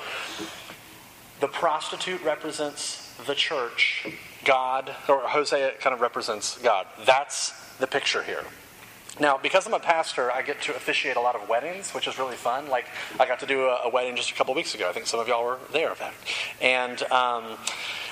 the 1.39 1.47
prostitute 1.47 2.23
represents 2.23 3.13
the 3.25 3.35
church, 3.35 4.07
God, 4.43 4.93
or 5.07 5.19
Hosea 5.21 5.73
kind 5.79 5.93
of 5.93 6.01
represents 6.01 6.57
God. 6.57 6.87
That's 7.05 7.53
the 7.77 7.87
picture 7.87 8.23
here. 8.23 8.43
Now, 9.19 9.37
because 9.37 9.65
I'm 9.65 9.73
a 9.73 9.79
pastor, 9.79 10.31
I 10.31 10.41
get 10.41 10.61
to 10.63 10.75
officiate 10.75 11.17
a 11.17 11.21
lot 11.21 11.35
of 11.35 11.49
weddings, 11.49 11.91
which 11.91 12.07
is 12.07 12.19
really 12.19 12.35
fun. 12.35 12.69
Like, 12.69 12.85
I 13.19 13.25
got 13.25 13.39
to 13.39 13.45
do 13.45 13.63
a, 13.63 13.81
a 13.85 13.89
wedding 13.89 14.15
just 14.15 14.31
a 14.31 14.33
couple 14.35 14.53
weeks 14.53 14.75
ago. 14.75 14.87
I 14.89 14.93
think 14.93 15.07
some 15.07 15.19
of 15.19 15.27
y'all 15.27 15.43
were 15.43 15.59
there, 15.71 15.89
in 15.89 15.95
fact. 15.95 16.15
And 16.61 17.01
um, 17.11 17.57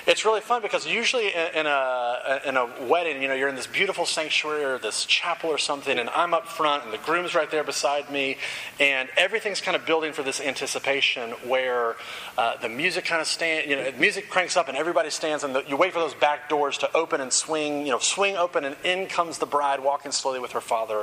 it's 0.07 0.23
really 0.23 0.41
fun 0.41 0.61
because 0.61 0.85
usually 0.87 1.27
in, 1.27 1.47
in, 1.55 1.65
a, 1.65 2.41
in 2.45 2.57
a 2.57 2.87
wedding, 2.87 3.21
you 3.21 3.27
know, 3.27 3.33
you're 3.33 3.49
in 3.49 3.55
this 3.55 3.67
beautiful 3.67 4.05
sanctuary 4.05 4.63
or 4.63 4.77
this 4.77 5.05
chapel 5.05 5.49
or 5.49 5.57
something, 5.57 5.97
and 5.97 6.09
I'm 6.09 6.33
up 6.33 6.47
front, 6.47 6.83
and 6.83 6.93
the 6.93 6.99
groom's 6.99 7.33
right 7.33 7.49
there 7.49 7.63
beside 7.63 8.11
me, 8.11 8.37
and 8.79 9.09
everything's 9.17 9.61
kind 9.61 9.75
of 9.75 9.85
building 9.85 10.13
for 10.13 10.21
this 10.21 10.39
anticipation 10.39 11.31
where 11.47 11.95
uh, 12.37 12.57
the 12.57 12.69
music 12.69 13.05
kind 13.05 13.21
of 13.21 13.27
stand, 13.27 13.69
you 13.69 13.75
know, 13.75 13.91
music 13.97 14.29
cranks 14.29 14.55
up, 14.55 14.67
and 14.67 14.77
everybody 14.77 15.09
stands, 15.09 15.43
and 15.43 15.55
the, 15.55 15.63
you 15.67 15.75
wait 15.75 15.93
for 15.93 15.99
those 15.99 16.13
back 16.13 16.49
doors 16.49 16.77
to 16.79 16.97
open 16.97 17.19
and 17.19 17.33
swing, 17.33 17.85
you 17.85 17.91
know, 17.91 17.99
swing 17.99 18.35
open, 18.35 18.63
and 18.63 18.75
in 18.83 19.07
comes 19.07 19.39
the 19.39 19.45
bride 19.45 19.79
walking 19.83 20.11
slowly 20.11 20.39
with 20.39 20.51
her 20.51 20.61
father 20.61 20.94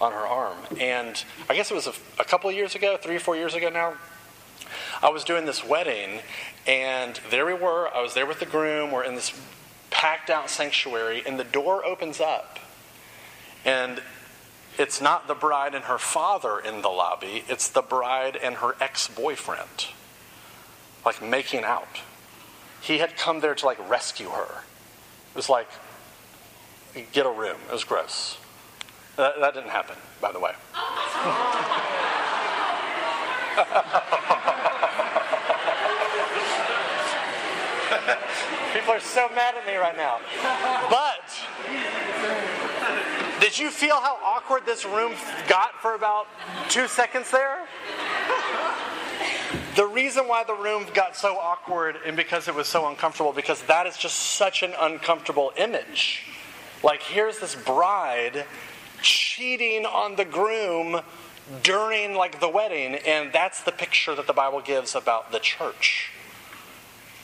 on 0.00 0.12
her 0.12 0.26
arm. 0.26 0.58
And 0.80 1.22
I 1.48 1.54
guess 1.54 1.70
it 1.70 1.74
was 1.74 1.86
a, 1.86 1.94
a 2.18 2.24
couple 2.24 2.50
of 2.50 2.56
years 2.56 2.74
ago, 2.74 2.96
three 3.00 3.16
or 3.16 3.20
four 3.20 3.36
years 3.36 3.54
ago 3.54 3.70
now, 3.70 3.94
I 5.02 5.10
was 5.10 5.24
doing 5.24 5.44
this 5.44 5.64
wedding, 5.64 6.20
and 6.66 7.20
there 7.30 7.46
we 7.46 7.54
were. 7.54 7.88
I 7.94 8.00
was 8.00 8.14
there 8.14 8.26
with 8.26 8.40
the 8.40 8.46
groom. 8.46 8.90
We're 8.90 9.04
in 9.04 9.14
this 9.14 9.32
packed 9.90 10.30
out 10.30 10.50
sanctuary, 10.50 11.22
and 11.26 11.38
the 11.38 11.44
door 11.44 11.84
opens 11.84 12.20
up. 12.20 12.58
And 13.64 14.02
it's 14.78 15.00
not 15.00 15.28
the 15.28 15.34
bride 15.34 15.74
and 15.74 15.84
her 15.84 15.98
father 15.98 16.58
in 16.58 16.82
the 16.82 16.88
lobby, 16.88 17.44
it's 17.48 17.68
the 17.68 17.82
bride 17.82 18.36
and 18.36 18.56
her 18.56 18.74
ex 18.80 19.08
boyfriend, 19.08 19.88
like 21.04 21.22
making 21.22 21.64
out. 21.64 22.00
He 22.80 22.98
had 22.98 23.16
come 23.16 23.40
there 23.40 23.54
to 23.54 23.66
like 23.66 23.88
rescue 23.88 24.28
her. 24.28 24.62
It 25.30 25.36
was 25.36 25.48
like, 25.48 25.68
get 27.12 27.24
a 27.26 27.30
room. 27.30 27.56
It 27.68 27.72
was 27.72 27.84
gross. 27.84 28.36
That, 29.16 29.40
that 29.40 29.54
didn't 29.54 29.70
happen, 29.70 29.96
by 30.20 30.32
the 30.32 30.40
way. 30.40 30.52
People 38.74 38.92
are 38.92 39.00
so 39.00 39.28
mad 39.34 39.54
at 39.54 39.64
me 39.66 39.76
right 39.76 39.96
now. 39.96 40.18
But 40.90 41.30
did 43.40 43.56
you 43.56 43.70
feel 43.70 44.00
how 44.00 44.18
awkward 44.24 44.66
this 44.66 44.84
room 44.84 45.12
got 45.48 45.80
for 45.80 45.94
about 45.94 46.26
two 46.68 46.88
seconds 46.88 47.30
there? 47.30 47.66
The 49.76 49.86
reason 49.86 50.26
why 50.26 50.42
the 50.44 50.54
room 50.54 50.86
got 50.92 51.16
so 51.16 51.36
awkward 51.36 51.96
and 52.04 52.16
because 52.16 52.48
it 52.48 52.54
was 52.54 52.66
so 52.66 52.88
uncomfortable, 52.88 53.32
because 53.32 53.62
that 53.62 53.86
is 53.86 53.96
just 53.96 54.16
such 54.16 54.64
an 54.64 54.72
uncomfortable 54.78 55.52
image. 55.56 56.24
Like, 56.82 57.02
here's 57.02 57.38
this 57.38 57.54
bride 57.54 58.44
cheating 59.04 59.84
on 59.86 60.16
the 60.16 60.24
groom 60.24 61.00
during 61.62 62.14
like 62.14 62.40
the 62.40 62.48
wedding 62.48 62.94
and 63.06 63.32
that's 63.32 63.62
the 63.62 63.72
picture 63.72 64.14
that 64.14 64.26
the 64.26 64.32
bible 64.32 64.60
gives 64.60 64.94
about 64.94 65.30
the 65.30 65.38
church. 65.38 66.10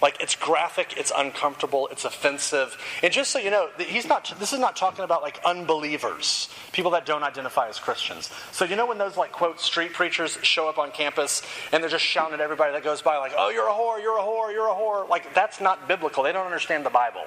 Like 0.03 0.21
it's 0.21 0.35
graphic 0.35 0.95
it's 0.97 1.11
uncomfortable 1.17 1.89
it's 1.91 2.05
offensive. 2.05 2.77
And 3.03 3.13
just 3.13 3.31
so 3.31 3.39
you 3.39 3.51
know 3.51 3.71
he's 3.79 4.07
not 4.07 4.33
this 4.39 4.53
is 4.53 4.59
not 4.59 4.77
talking 4.77 5.05
about 5.05 5.23
like 5.23 5.41
unbelievers 5.45 6.51
people 6.73 6.91
that 6.93 7.07
don't 7.07 7.23
identify 7.23 7.69
as 7.69 7.79
christians. 7.79 8.31
So 8.53 8.65
you 8.67 8.77
know 8.77 8.87
when 8.87 8.99
those 8.99 9.17
like 9.17 9.33
quote 9.33 9.59
street 9.59 9.95
preachers 9.95 10.39
show 10.43 10.69
up 10.69 10.79
on 10.79 10.91
campus 10.91 11.43
and 11.73 11.83
they're 11.83 11.91
just 11.91 12.05
shouting 12.05 12.35
at 12.35 12.41
everybody 12.41 12.73
that 12.73 12.85
goes 12.85 13.01
by 13.01 13.17
like 13.17 13.33
oh 13.39 13.49
you're 13.49 13.69
a 13.69 13.73
whore 13.73 14.03
you're 14.03 14.19
a 14.19 14.23
whore 14.23 14.53
you're 14.53 14.69
a 14.69 14.75
whore. 14.75 15.09
Like 15.09 15.35
that's 15.35 15.61
not 15.61 15.89
biblical. 15.89 16.23
They 16.23 16.33
don't 16.33 16.47
understand 16.47 16.85
the 16.85 16.91
bible 16.91 17.25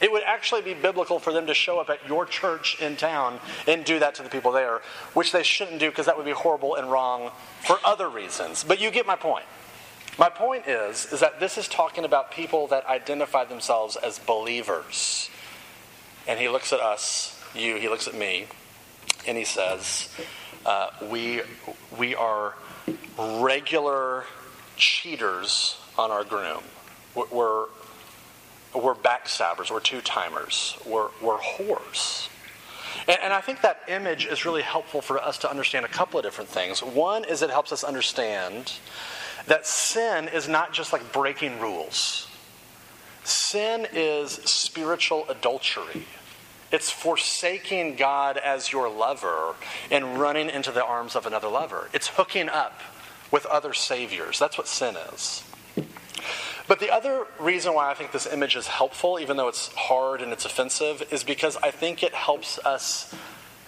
it 0.00 0.10
would 0.10 0.22
actually 0.24 0.62
be 0.62 0.74
biblical 0.74 1.18
for 1.18 1.32
them 1.32 1.46
to 1.46 1.54
show 1.54 1.78
up 1.78 1.90
at 1.90 2.06
your 2.08 2.24
church 2.24 2.80
in 2.80 2.96
town 2.96 3.38
and 3.66 3.84
do 3.84 3.98
that 3.98 4.14
to 4.16 4.22
the 4.22 4.28
people 4.28 4.52
there, 4.52 4.80
which 5.14 5.32
they 5.32 5.42
shouldn't 5.42 5.78
do 5.78 5.90
because 5.90 6.06
that 6.06 6.16
would 6.16 6.26
be 6.26 6.32
horrible 6.32 6.76
and 6.76 6.90
wrong 6.90 7.30
for 7.66 7.78
other 7.84 8.08
reasons. 8.08 8.64
But 8.64 8.80
you 8.80 8.90
get 8.90 9.06
my 9.06 9.16
point. 9.16 9.44
My 10.18 10.28
point 10.28 10.66
is, 10.66 11.12
is 11.12 11.20
that 11.20 11.40
this 11.40 11.56
is 11.56 11.68
talking 11.68 12.04
about 12.04 12.30
people 12.30 12.66
that 12.68 12.86
identify 12.86 13.44
themselves 13.44 13.96
as 13.96 14.18
believers. 14.18 15.30
And 16.26 16.38
he 16.38 16.48
looks 16.48 16.72
at 16.72 16.80
us, 16.80 17.42
you, 17.54 17.76
he 17.76 17.88
looks 17.88 18.06
at 18.06 18.14
me, 18.14 18.46
and 19.26 19.38
he 19.38 19.44
says, 19.44 20.14
uh, 20.66 20.90
we, 21.10 21.42
we 21.98 22.14
are 22.14 22.54
regular 23.18 24.24
cheaters 24.76 25.80
on 25.96 26.10
our 26.10 26.24
groom. 26.24 26.62
We're, 27.14 27.66
we're 28.74 28.94
backstabbers, 28.94 29.70
we're 29.70 29.80
two 29.80 30.00
timers, 30.00 30.76
we're, 30.86 31.08
we're 31.20 31.38
whores. 31.38 32.28
And, 33.08 33.18
and, 33.22 33.32
I 33.32 33.40
think 33.40 33.62
that 33.62 33.82
image 33.88 34.26
is 34.26 34.44
really 34.44 34.62
helpful 34.62 35.00
for 35.00 35.18
us 35.18 35.38
to 35.38 35.50
understand 35.50 35.84
a 35.84 35.88
couple 35.88 36.18
of 36.18 36.24
different 36.24 36.50
things. 36.50 36.80
One 36.82 37.24
is 37.24 37.42
it 37.42 37.50
helps 37.50 37.72
us 37.72 37.82
understand 37.84 38.72
that 39.46 39.66
sin 39.66 40.28
is 40.28 40.48
not 40.48 40.72
just 40.72 40.92
like 40.92 41.12
breaking 41.12 41.60
rules, 41.60 42.28
sin 43.24 43.86
is 43.92 44.32
spiritual 44.32 45.26
adultery. 45.28 46.06
It's 46.72 46.90
forsaking 46.90 47.96
God 47.96 48.36
as 48.36 48.70
your 48.70 48.88
lover 48.88 49.54
and 49.90 50.20
running 50.20 50.48
into 50.48 50.70
the 50.70 50.84
arms 50.84 51.16
of 51.16 51.26
another 51.26 51.48
lover. 51.48 51.88
It's 51.92 52.06
hooking 52.06 52.48
up 52.48 52.80
with 53.32 53.44
other 53.46 53.72
saviors. 53.72 54.38
That's 54.38 54.56
what 54.56 54.68
sin 54.68 54.94
is. 55.12 55.42
But 56.68 56.78
the 56.78 56.90
other 56.90 57.26
reason 57.38 57.74
why 57.74 57.90
I 57.90 57.94
think 57.94 58.12
this 58.12 58.26
image 58.26 58.54
is 58.54 58.68
helpful, 58.68 59.18
even 59.18 59.36
though 59.36 59.48
it's 59.48 59.72
hard 59.74 60.20
and 60.20 60.32
it's 60.32 60.44
offensive, 60.44 61.02
is 61.10 61.24
because 61.24 61.56
I 61.62 61.70
think 61.70 62.02
it 62.02 62.14
helps 62.14 62.58
us. 62.60 63.12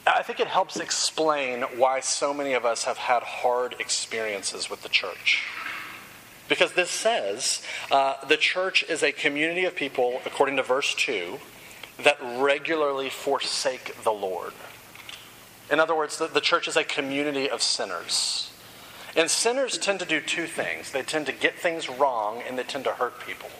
I 0.06 0.22
think 0.22 0.40
it 0.40 0.46
helps 0.46 0.76
explain 0.78 1.62
why 1.62 2.00
so 2.00 2.32
many 2.32 2.54
of 2.54 2.64
us 2.64 2.84
have 2.84 2.98
had 2.98 3.22
hard 3.22 3.76
experiences 3.78 4.68
with 4.70 4.82
the 4.82 4.88
church. 4.88 5.44
Because 6.48 6.74
this 6.74 6.90
says 6.90 7.62
uh, 7.90 8.24
the 8.26 8.36
church 8.36 8.84
is 8.88 9.02
a 9.02 9.10
community 9.10 9.64
of 9.64 9.74
people, 9.74 10.20
according 10.26 10.56
to 10.56 10.62
verse 10.62 10.94
2, 10.94 11.38
that 12.02 12.18
regularly 12.20 13.10
forsake 13.10 13.96
the 14.04 14.12
Lord. 14.12 14.52
In 15.70 15.80
other 15.80 15.94
words, 15.94 16.18
the, 16.18 16.26
the 16.26 16.40
church 16.40 16.68
is 16.68 16.76
a 16.76 16.84
community 16.84 17.48
of 17.48 17.62
sinners. 17.62 18.51
And 19.14 19.30
sinners 19.30 19.76
tend 19.78 20.00
to 20.00 20.06
do 20.06 20.20
two 20.20 20.46
things 20.46 20.92
they 20.92 21.02
tend 21.02 21.26
to 21.26 21.32
get 21.32 21.58
things 21.58 21.88
wrong 21.88 22.42
and 22.46 22.58
they 22.58 22.62
tend 22.62 22.84
to 22.84 22.92
hurt 22.92 23.20
people. 23.20 23.50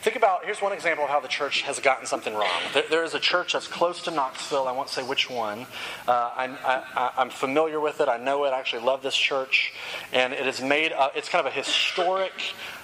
Think 0.00 0.14
about 0.14 0.44
here's 0.44 0.62
one 0.62 0.72
example 0.72 1.04
of 1.04 1.10
how 1.10 1.18
the 1.18 1.28
church 1.28 1.62
has 1.62 1.80
gotten 1.80 2.06
something 2.06 2.32
wrong. 2.32 2.60
there, 2.72 2.84
there 2.88 3.04
is 3.04 3.14
a 3.14 3.18
church 3.18 3.54
that's 3.54 3.66
close 3.66 4.00
to 4.02 4.12
Knoxville. 4.12 4.68
I 4.68 4.72
won't 4.72 4.88
say 4.88 5.02
which 5.02 5.28
one. 5.28 5.66
Uh, 6.06 6.30
I, 6.36 7.10
am 7.18 7.30
familiar 7.30 7.80
with 7.80 8.00
it. 8.00 8.08
I 8.08 8.16
know 8.16 8.44
it. 8.44 8.50
I 8.50 8.60
actually 8.60 8.84
love 8.84 9.02
this 9.02 9.16
church, 9.16 9.72
and 10.12 10.32
it 10.32 10.46
is 10.46 10.62
made. 10.62 10.92
Uh, 10.92 11.10
it's 11.16 11.28
kind 11.28 11.44
of 11.44 11.52
a 11.52 11.54
historic, 11.54 12.32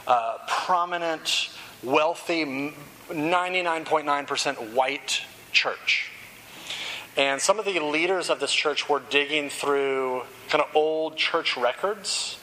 uh, 0.08 0.38
prominent, 0.48 1.50
wealthy, 1.84 2.74
99.9% 3.08 4.74
white 4.74 5.22
church. 5.52 6.10
And 7.16 7.40
some 7.40 7.58
of 7.60 7.64
the 7.64 7.78
leaders 7.78 8.28
of 8.28 8.40
this 8.40 8.52
church 8.52 8.88
were 8.88 9.00
digging 9.08 9.48
through 9.48 10.22
kind 10.48 10.62
of 10.62 10.74
old 10.74 11.16
church 11.16 11.56
records, 11.56 12.38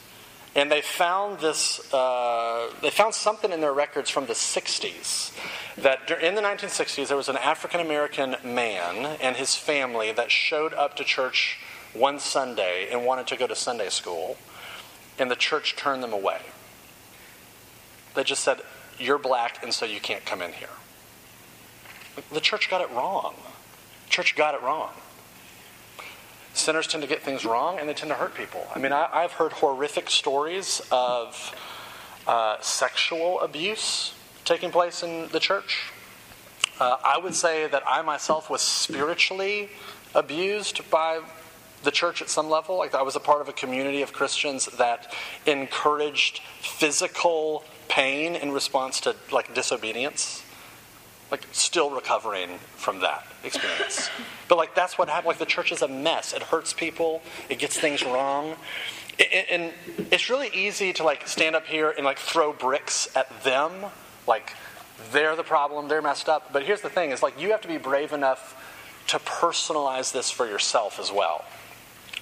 and 0.56 0.72
they 0.72 0.82
found 0.82 1.40
this. 1.40 1.94
Uh, 1.94 2.72
they 2.82 2.90
found 2.90 3.14
something 3.14 3.52
in 3.52 3.60
their 3.60 3.74
records 3.74 4.10
from 4.10 4.28
the 4.28 4.34
'60s 4.34 5.34
that 5.78 6.10
in 6.22 6.36
the 6.36 6.42
1960s 6.42 7.10
there 7.10 7.18
was 7.18 7.28
an 7.28 7.38
African 7.38 7.82
American 7.82 8.38
man 8.46 9.18
and 9.22 9.36
his 9.36 9.56
family 9.56 10.14
that 10.14 10.32
showed 10.32 10.74
up 10.74 10.96
to 10.98 11.04
church 11.04 11.60
one 11.94 12.20
Sunday 12.20 12.88
and 12.90 13.06
wanted 13.06 13.28
to 13.28 13.36
go 13.36 13.48
to 13.48 13.56
Sunday 13.56 13.90
school, 13.90 14.38
and 15.20 15.30
the 15.30 15.36
church 15.36 15.76
turned 15.76 16.02
them 16.02 16.14
away. 16.14 16.40
They 18.14 18.24
just 18.24 18.44
said, 18.44 18.62
"You're 18.98 19.18
black, 19.18 19.62
and 19.64 19.74
so 19.74 19.86
you 19.86 20.00
can't 20.00 20.26
come 20.26 20.42
in 20.42 20.54
here." 20.54 20.70
The 22.32 22.42
church 22.42 22.70
got 22.70 22.80
it 22.80 22.90
wrong. 22.92 23.36
Church 24.12 24.36
got 24.36 24.54
it 24.54 24.62
wrong. 24.62 24.90
Sinners 26.54 26.86
tend 26.86 27.02
to 27.02 27.08
get 27.08 27.24
things 27.24 27.46
wrong 27.46 27.80
and 27.80 27.88
they 27.88 27.94
tend 27.94 28.10
to 28.10 28.16
hurt 28.16 28.36
people. 28.36 28.68
I 28.76 28.78
mean, 28.78 28.92
I, 28.92 29.22
have 29.22 29.32
heard 29.32 29.54
horrific 29.54 30.10
stories 30.10 30.82
of 30.92 31.56
uh, 32.28 32.58
sexual 32.60 33.40
abuse 33.40 34.14
taking 34.44 34.70
place 34.70 35.02
in 35.02 35.30
the 35.30 35.40
church. 35.40 35.94
Uh, 36.78 36.98
I 37.02 37.20
would 37.20 37.36
say 37.36 37.68
that 37.68 37.84
I 37.88 38.02
myself 38.02 38.50
was 38.50 38.62
spiritually 38.62 39.70
abused 40.14 40.90
by 40.92 41.22
the 41.84 41.92
church 41.92 42.22
at 42.22 42.30
some 42.30 42.50
level. 42.50 42.78
Like 42.78 42.94
I 42.94 43.04
was 43.04 43.16
a 43.16 43.22
part 43.22 43.40
of 43.40 43.48
a 43.48 43.54
community 43.54 44.02
of 44.02 44.12
Christians 44.12 44.66
that 44.78 45.14
encouraged 45.46 46.42
physical 46.60 47.64
pain 47.88 48.36
in 48.36 48.52
response 48.52 49.00
to 49.02 49.16
like 49.32 49.54
disobedience 49.56 50.44
like 51.32 51.48
still 51.52 51.90
recovering 51.90 52.60
from 52.76 53.00
that 53.00 53.26
experience. 53.44 54.10
but 54.48 54.58
like 54.58 54.76
that's 54.76 54.98
what 54.98 55.10
happened. 55.10 55.28
Like 55.28 55.40
the 55.40 55.46
church 55.46 55.72
is 55.72 55.82
a 55.82 55.88
mess. 55.88 56.34
It 56.34 56.44
hurts 56.44 56.74
people. 56.74 57.22
It 57.50 57.58
gets 57.58 57.80
things 57.80 58.04
wrong. 58.04 58.56
And 59.52 59.72
it's 60.12 60.30
really 60.30 60.50
easy 60.54 60.94
to 60.94 61.04
like 61.04 61.28
stand 61.28 61.56
up 61.56 61.66
here 61.66 61.92
and 61.92 62.06
like 62.06 62.18
throw 62.20 62.54
bricks 62.54 63.16
at 63.16 63.44
them. 63.44 63.72
Like 64.28 64.54
they're 65.12 65.36
the 65.36 65.44
problem. 65.44 65.88
They're 65.88 66.02
messed 66.02 66.30
up. 66.30 66.52
But 66.52 66.64
here's 66.64 66.82
the 66.82 66.90
thing: 66.90 67.12
is 67.12 67.24
like 67.24 67.40
you 67.40 67.52
have 67.52 67.62
to 67.62 67.68
be 67.68 67.78
brave 67.78 68.14
enough 68.14 68.58
to 69.08 69.20
personalize 69.20 70.12
this 70.12 70.32
for 70.32 70.46
yourself 70.46 71.00
as 71.00 71.12
well. 71.12 71.46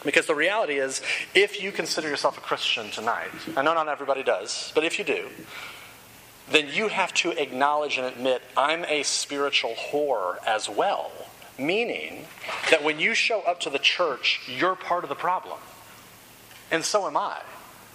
Because 0.04 0.28
the 0.28 0.36
reality 0.36 0.76
is, 0.76 1.02
if 1.36 1.62
you 1.62 1.72
consider 1.72 2.08
yourself 2.08 2.38
a 2.38 2.42
Christian 2.42 2.90
tonight, 2.90 3.30
I 3.58 3.62
know 3.64 3.74
not 3.74 3.90
everybody 3.90 4.24
does, 4.24 4.72
but 4.74 4.86
if 4.86 4.98
you 4.98 5.04
do, 5.04 5.28
then 6.52 6.68
you 6.72 6.88
have 6.88 7.14
to 7.16 7.32
acknowledge 7.32 7.98
and 7.98 8.08
admit, 8.08 8.42
I'm 8.58 8.86
a 8.86 9.04
spiritual 9.04 9.76
whore 9.92 10.38
as 10.46 10.70
well. 10.70 11.12
Meaning 11.58 12.26
that 12.72 12.84
when 12.84 13.00
you 13.00 13.14
show 13.14 13.42
up 13.42 13.60
to 13.62 13.70
the 13.70 13.80
church, 13.80 14.42
you're 14.48 14.76
part 14.76 15.04
of 15.04 15.10
the 15.10 15.16
problem. 15.16 15.60
And 16.72 16.84
so 16.84 17.06
am 17.08 17.18
I. 17.18 17.42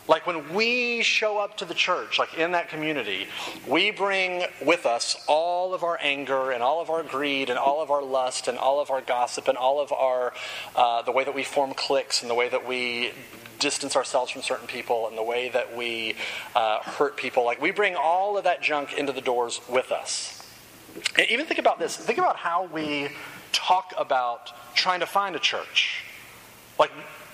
Like 0.07 0.27
when 0.27 0.53
we 0.53 1.03
show 1.03 1.39
up 1.39 1.57
to 1.59 1.65
the 1.65 1.75
church, 1.75 2.19
like 2.19 2.37
in 2.37 2.53
that 2.53 2.69
community, 2.69 3.27
we 3.67 3.91
bring 3.91 4.45
with 4.65 4.85
us 4.85 5.17
all 5.27 5.73
of 5.73 5.83
our 5.83 5.99
anger 6.03 6.51
and 6.51 6.63
all 6.63 6.83
of 6.83 6.91
our 6.91 7.03
greed 7.03 7.49
and 7.49 7.59
all 7.59 7.83
of 7.83 7.91
our 7.91 8.03
lust 8.03 8.47
and 8.47 8.59
all 8.59 8.81
of 8.81 8.91
our 8.91 9.01
gossip 9.01 9.49
and 9.49 9.57
all 9.57 9.81
of 9.81 9.93
our, 9.93 10.35
uh, 10.77 11.01
the 11.03 11.13
way 11.13 11.25
that 11.25 11.35
we 11.35 11.43
form 11.43 11.73
cliques 11.73 12.21
and 12.21 12.31
the 12.31 12.35
way 12.35 12.51
that 12.51 12.67
we 12.67 13.13
distance 13.59 13.97
ourselves 13.97 14.31
from 14.31 14.43
certain 14.43 14.67
people 14.67 15.09
and 15.09 15.17
the 15.17 15.23
way 15.23 15.49
that 15.49 15.75
we 15.75 16.17
uh, 16.55 16.81
hurt 16.81 17.17
people. 17.17 17.45
Like 17.45 17.63
we 17.63 17.71
bring 17.71 17.95
all 17.97 18.37
of 18.37 18.45
that 18.45 18.61
junk 18.61 18.93
into 18.93 19.13
the 19.13 19.23
doors 19.23 19.61
with 19.71 19.91
us. 19.91 20.43
And 21.17 21.27
even 21.31 21.47
think 21.47 21.59
about 21.59 21.79
this. 21.79 21.97
Think 21.97 22.19
about 22.19 22.37
how 22.37 22.67
we 22.67 23.09
talk 23.53 23.95
about 23.97 24.53
trying 24.75 25.01
to 25.01 25.07
find 25.07 25.35
a 25.35 25.39
church. 25.39 26.05
Like 26.79 26.91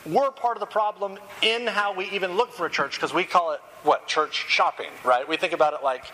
we're 0.07 0.31
part 0.31 0.57
of 0.57 0.61
the 0.61 0.67
problem 0.67 1.19
in 1.43 1.67
how 1.67 1.95
we 1.95 2.07
even 2.11 2.37
look 2.37 2.53
for 2.53 2.67
a 2.67 2.71
church 2.71 2.97
because 2.97 3.13
we 3.13 3.25
call 3.25 3.53
it 3.53 3.61
what 3.83 4.07
church 4.07 4.47
shopping 4.49 4.91
right? 5.05 5.29
We 5.29 5.37
think 5.37 5.53
about 5.53 5.75
it 5.75 5.83
like 5.83 6.05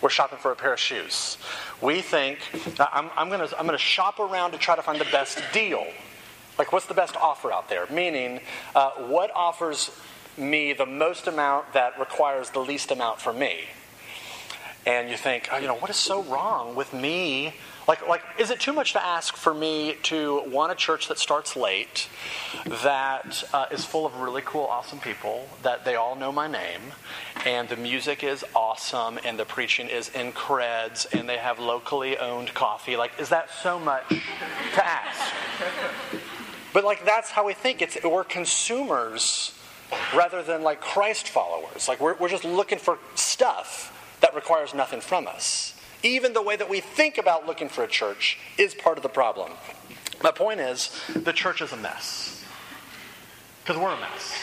we're 0.00 0.10
shopping 0.10 0.38
for 0.38 0.52
a 0.52 0.56
pair 0.56 0.74
of 0.74 0.80
shoes. 0.80 1.38
We 1.80 2.02
think 2.02 2.38
i'm, 2.78 3.10
I'm 3.16 3.28
going 3.28 3.46
to 3.46 3.58
I'm 3.58 3.66
gonna 3.66 3.78
shop 3.78 4.18
around 4.18 4.52
to 4.52 4.58
try 4.58 4.76
to 4.76 4.82
find 4.82 5.00
the 5.00 5.06
best 5.06 5.42
deal. 5.52 5.86
Like 6.58 6.72
what's 6.72 6.86
the 6.86 6.94
best 6.94 7.16
offer 7.16 7.52
out 7.52 7.68
there? 7.68 7.86
Meaning 7.90 8.40
uh, 8.74 8.90
what 8.92 9.30
offers 9.34 9.90
me 10.36 10.72
the 10.72 10.86
most 10.86 11.26
amount 11.26 11.72
that 11.72 11.98
requires 11.98 12.50
the 12.50 12.60
least 12.60 12.90
amount 12.90 13.20
for 13.20 13.32
me? 13.32 13.64
And 14.86 15.08
you 15.08 15.16
think 15.16 15.48
oh, 15.52 15.58
you 15.58 15.66
know 15.66 15.76
what 15.76 15.90
is 15.90 15.96
so 15.96 16.22
wrong 16.24 16.74
with 16.74 16.92
me 16.92 17.54
like, 17.86 18.06
like, 18.08 18.22
is 18.38 18.50
it 18.50 18.60
too 18.60 18.72
much 18.72 18.92
to 18.94 19.04
ask 19.04 19.36
for 19.36 19.52
me 19.52 19.96
to 20.04 20.42
want 20.46 20.72
a 20.72 20.74
church 20.74 21.08
that 21.08 21.18
starts 21.18 21.54
late, 21.56 22.08
that 22.82 23.44
uh, 23.52 23.66
is 23.70 23.84
full 23.84 24.06
of 24.06 24.16
really 24.20 24.42
cool, 24.44 24.64
awesome 24.64 24.98
people, 24.98 25.48
that 25.62 25.84
they 25.84 25.94
all 25.94 26.16
know 26.16 26.32
my 26.32 26.46
name, 26.46 26.80
and 27.44 27.68
the 27.68 27.76
music 27.76 28.24
is 28.24 28.44
awesome, 28.54 29.18
and 29.24 29.38
the 29.38 29.44
preaching 29.44 29.88
is 29.88 30.08
in 30.10 30.32
creds, 30.32 31.06
and 31.12 31.28
they 31.28 31.36
have 31.36 31.58
locally 31.58 32.16
owned 32.18 32.54
coffee? 32.54 32.96
Like, 32.96 33.12
is 33.18 33.28
that 33.28 33.50
so 33.50 33.78
much 33.78 34.08
to 34.08 34.86
ask? 34.86 35.34
But 36.72 36.84
like, 36.84 37.04
that's 37.04 37.30
how 37.30 37.46
we 37.46 37.54
think. 37.54 37.82
It's 37.82 38.02
we're 38.02 38.24
consumers 38.24 39.56
rather 40.14 40.42
than 40.42 40.62
like 40.62 40.80
Christ 40.80 41.28
followers. 41.28 41.86
Like, 41.86 42.00
we're, 42.00 42.14
we're 42.14 42.28
just 42.28 42.44
looking 42.44 42.78
for 42.78 42.98
stuff 43.14 43.90
that 44.20 44.34
requires 44.34 44.74
nothing 44.74 45.00
from 45.00 45.28
us. 45.28 45.73
Even 46.04 46.34
the 46.34 46.42
way 46.42 46.54
that 46.54 46.68
we 46.68 46.80
think 46.80 47.16
about 47.16 47.46
looking 47.46 47.70
for 47.70 47.82
a 47.82 47.88
church 47.88 48.38
is 48.58 48.74
part 48.74 48.98
of 48.98 49.02
the 49.02 49.08
problem. 49.08 49.50
My 50.22 50.30
point 50.30 50.60
is, 50.60 51.00
the 51.14 51.32
church 51.32 51.62
is 51.62 51.72
a 51.72 51.76
mess. 51.76 52.44
Because 53.62 53.80
we're 53.80 53.94
a 53.94 53.98
mess. 53.98 54.34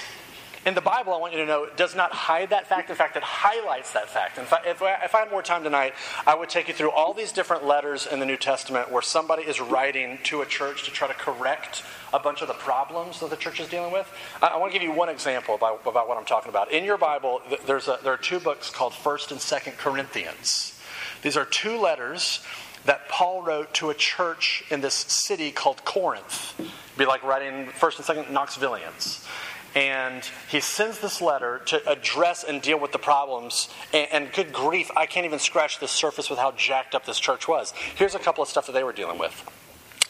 And 0.65 0.75
the 0.75 0.81
Bible, 0.81 1.13
I 1.13 1.17
want 1.17 1.33
you 1.33 1.39
to 1.39 1.45
know, 1.45 1.67
does 1.75 1.95
not 1.95 2.11
hide 2.11 2.49
that 2.49 2.67
fact. 2.67 2.89
In 2.89 2.95
fact, 2.95 3.15
it 3.15 3.23
highlights 3.23 3.93
that 3.93 4.09
fact. 4.09 4.39
In 4.39 4.45
fact, 4.45 4.65
if 4.65 4.81
I, 4.81 4.93
if 5.03 5.13
I 5.13 5.19
had 5.19 5.31
more 5.31 5.41
time 5.43 5.63
tonight, 5.63 5.93
I 6.25 6.35
would 6.35 6.49
take 6.49 6.67
you 6.67 6.73
through 6.73 6.91
all 6.91 7.13
these 7.13 7.31
different 7.31 7.65
letters 7.65 8.07
in 8.07 8.19
the 8.19 8.25
New 8.25 8.37
Testament 8.37 8.91
where 8.91 9.01
somebody 9.01 9.43
is 9.43 9.59
writing 9.59 10.19
to 10.25 10.41
a 10.41 10.45
church 10.45 10.83
to 10.83 10.91
try 10.91 11.07
to 11.07 11.13
correct 11.13 11.83
a 12.11 12.19
bunch 12.19 12.41
of 12.41 12.47
the 12.47 12.53
problems 12.55 13.19
that 13.19 13.29
the 13.29 13.35
church 13.35 13.59
is 13.59 13.69
dealing 13.69 13.91
with. 13.91 14.11
I, 14.41 14.47
I 14.47 14.57
want 14.57 14.71
to 14.71 14.79
give 14.79 14.87
you 14.87 14.93
one 14.93 15.09
example 15.09 15.55
about, 15.55 15.81
about 15.85 16.07
what 16.07 16.17
I'm 16.17 16.25
talking 16.25 16.49
about. 16.49 16.71
In 16.71 16.83
your 16.83 16.97
Bible, 16.97 17.41
there's 17.67 17.87
a, 17.87 17.99
there 18.03 18.13
are 18.13 18.17
two 18.17 18.39
books 18.39 18.71
called 18.71 18.93
1st 18.93 19.31
and 19.31 19.39
2nd 19.39 19.77
Corinthians. 19.77 20.79
These 21.21 21.37
are 21.37 21.45
two 21.45 21.77
letters 21.77 22.43
that 22.85 23.07
Paul 23.09 23.43
wrote 23.43 23.73
to 23.75 23.89
a 23.89 23.93
church 23.93 24.63
in 24.69 24.81
this 24.81 24.95
city 24.95 25.51
called 25.51 25.85
Corinth. 25.85 26.59
It'd 26.59 26.71
be 26.97 27.05
like 27.05 27.23
writing 27.23 27.67
first 27.67 27.97
and 27.97 28.05
second 28.05 28.25
Knoxvillians. 28.25 29.27
And 29.73 30.27
he 30.49 30.59
sends 30.59 30.99
this 30.99 31.21
letter 31.21 31.61
to 31.67 31.89
address 31.89 32.43
and 32.43 32.61
deal 32.61 32.79
with 32.79 32.91
the 32.91 32.99
problems. 32.99 33.69
And, 33.93 34.07
and, 34.11 34.33
good 34.33 34.51
grief, 34.51 34.91
I 34.97 35.05
can't 35.05 35.25
even 35.25 35.39
scratch 35.39 35.79
the 35.79 35.87
surface 35.87 36.29
with 36.29 36.39
how 36.39 36.51
jacked 36.51 36.93
up 36.93 37.05
this 37.05 37.19
church 37.19 37.47
was. 37.47 37.71
Here's 37.95 38.15
a 38.15 38.19
couple 38.19 38.41
of 38.43 38.49
stuff 38.49 38.65
that 38.65 38.73
they 38.73 38.83
were 38.83 38.91
dealing 38.91 39.17
with. 39.17 39.49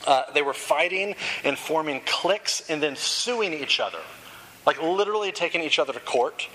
Uh, 0.08 0.24
they 0.34 0.42
were 0.42 0.54
fighting 0.54 1.16
and 1.44 1.60
forming 1.60 2.02
cliques 2.08 2.68
and 2.70 2.82
then 2.82 2.96
suing 2.96 3.54
each 3.54 3.80
other 3.80 4.00
like 4.66 4.82
literally 4.82 5.32
taking 5.32 5.62
each 5.62 5.80
other 5.80 5.92
to 5.92 6.00
court. 6.00 6.48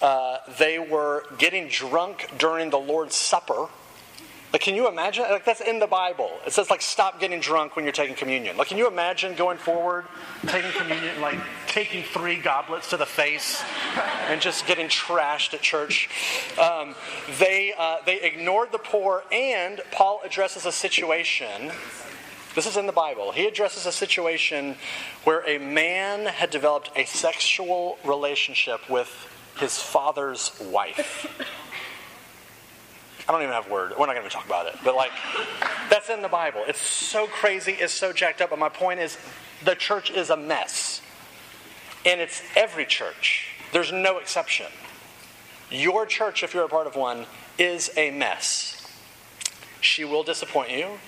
Uh, 0.00 0.38
they 0.58 0.78
were 0.78 1.24
getting 1.36 1.68
drunk 1.68 2.30
during 2.38 2.70
the 2.70 2.78
Lord's 2.78 3.14
Supper 3.14 3.68
like, 4.52 4.62
can 4.62 4.74
you 4.74 4.88
imagine? 4.88 5.24
Like, 5.30 5.44
that's 5.44 5.60
in 5.60 5.78
the 5.78 5.86
Bible. 5.86 6.30
It 6.46 6.52
says, 6.52 6.70
like, 6.70 6.82
stop 6.82 7.20
getting 7.20 7.40
drunk 7.40 7.76
when 7.76 7.84
you're 7.84 7.92
taking 7.92 8.16
communion. 8.16 8.56
Like, 8.56 8.68
can 8.68 8.78
you 8.78 8.88
imagine 8.88 9.34
going 9.34 9.58
forward, 9.58 10.06
taking 10.46 10.72
communion, 10.72 11.20
like, 11.20 11.38
taking 11.68 12.02
three 12.02 12.36
goblets 12.36 12.90
to 12.90 12.96
the 12.96 13.06
face 13.06 13.62
and 14.28 14.40
just 14.40 14.66
getting 14.66 14.88
trashed 14.88 15.54
at 15.54 15.60
church? 15.60 16.08
Um, 16.58 16.94
they, 17.38 17.72
uh, 17.78 17.98
they 18.04 18.20
ignored 18.20 18.72
the 18.72 18.78
poor, 18.78 19.22
and 19.30 19.80
Paul 19.92 20.20
addresses 20.24 20.66
a 20.66 20.72
situation. 20.72 21.70
This 22.56 22.66
is 22.66 22.76
in 22.76 22.86
the 22.86 22.92
Bible. 22.92 23.30
He 23.30 23.46
addresses 23.46 23.86
a 23.86 23.92
situation 23.92 24.74
where 25.22 25.48
a 25.48 25.58
man 25.58 26.26
had 26.26 26.50
developed 26.50 26.90
a 26.96 27.04
sexual 27.04 27.98
relationship 28.04 28.90
with 28.90 29.08
his 29.60 29.78
father's 29.78 30.50
wife. 30.60 31.28
I 33.30 33.32
don't 33.32 33.42
even 33.42 33.54
have 33.54 33.68
a 33.68 33.72
word. 33.72 33.92
We're 33.96 34.06
not 34.06 34.16
going 34.16 34.28
to 34.28 34.34
talk 34.34 34.44
about 34.44 34.66
it. 34.66 34.74
But 34.82 34.96
like, 34.96 35.12
that's 35.88 36.10
in 36.10 36.20
the 36.20 36.28
Bible. 36.28 36.64
It's 36.66 36.80
so 36.80 37.28
crazy. 37.28 37.70
It's 37.70 37.92
so 37.92 38.12
jacked 38.12 38.40
up. 38.40 38.50
But 38.50 38.58
my 38.58 38.68
point 38.68 38.98
is, 38.98 39.16
the 39.64 39.76
church 39.76 40.10
is 40.10 40.30
a 40.30 40.36
mess, 40.36 41.00
and 42.04 42.20
it's 42.20 42.42
every 42.56 42.84
church. 42.84 43.46
There's 43.72 43.92
no 43.92 44.18
exception. 44.18 44.66
Your 45.70 46.06
church, 46.06 46.42
if 46.42 46.54
you're 46.54 46.64
a 46.64 46.68
part 46.68 46.88
of 46.88 46.96
one, 46.96 47.26
is 47.56 47.92
a 47.96 48.10
mess. 48.10 48.84
She 49.80 50.04
will 50.04 50.24
disappoint 50.24 50.72
you. 50.72 50.98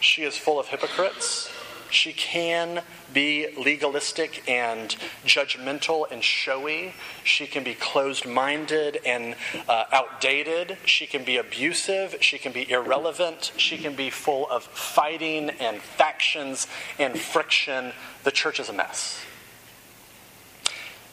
She 0.00 0.24
is 0.24 0.36
full 0.36 0.60
of 0.60 0.66
hypocrites. 0.66 1.50
She 1.90 2.12
can 2.12 2.82
be 3.12 3.48
legalistic 3.56 4.48
and 4.48 4.94
judgmental 5.24 6.10
and 6.10 6.22
showy. 6.22 6.94
She 7.24 7.46
can 7.46 7.64
be 7.64 7.74
closed 7.74 8.26
minded 8.26 9.00
and 9.06 9.34
uh, 9.68 9.84
outdated. 9.92 10.78
She 10.84 11.06
can 11.06 11.24
be 11.24 11.36
abusive. 11.36 12.16
She 12.20 12.38
can 12.38 12.52
be 12.52 12.70
irrelevant. 12.70 13.52
She 13.56 13.78
can 13.78 13.94
be 13.94 14.10
full 14.10 14.48
of 14.50 14.64
fighting 14.64 15.50
and 15.50 15.80
factions 15.80 16.66
and 16.98 17.18
friction. 17.18 17.92
The 18.24 18.30
church 18.30 18.60
is 18.60 18.68
a 18.68 18.72
mess. 18.72 19.24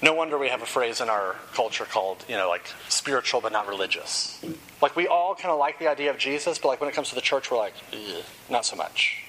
No 0.01 0.13
wonder 0.13 0.38
we 0.38 0.49
have 0.49 0.61
a 0.61 0.67
phrase 0.67 1.01
in 1.01 1.09
our 1.09 1.35
culture 1.53 1.85
called, 1.85 2.25
you 2.27 2.35
know, 2.35 2.49
like 2.49 2.69
spiritual 2.89 3.41
but 3.41 3.51
not 3.51 3.67
religious. 3.67 4.43
Like 4.81 4.95
we 4.95 5.07
all 5.07 5.33
kind 5.35 5.51
of 5.51 5.57
like 5.57 5.79
the 5.79 5.88
idea 5.88 6.11
of 6.11 6.17
Jesus, 6.17 6.59
but 6.59 6.67
like 6.67 6.81
when 6.81 6.89
it 6.89 6.93
comes 6.93 7.09
to 7.09 7.15
the 7.15 7.21
church, 7.21 7.49
we're 7.49 7.57
like, 7.57 7.73
not 8.49 8.65
so 8.65 8.75
much. 8.75 9.24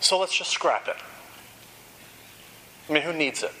So 0.00 0.18
let's 0.18 0.36
just 0.36 0.50
scrap 0.50 0.88
it. 0.88 0.96
I 2.88 2.92
mean, 2.92 3.02
who 3.02 3.12
needs 3.12 3.42
it, 3.42 3.52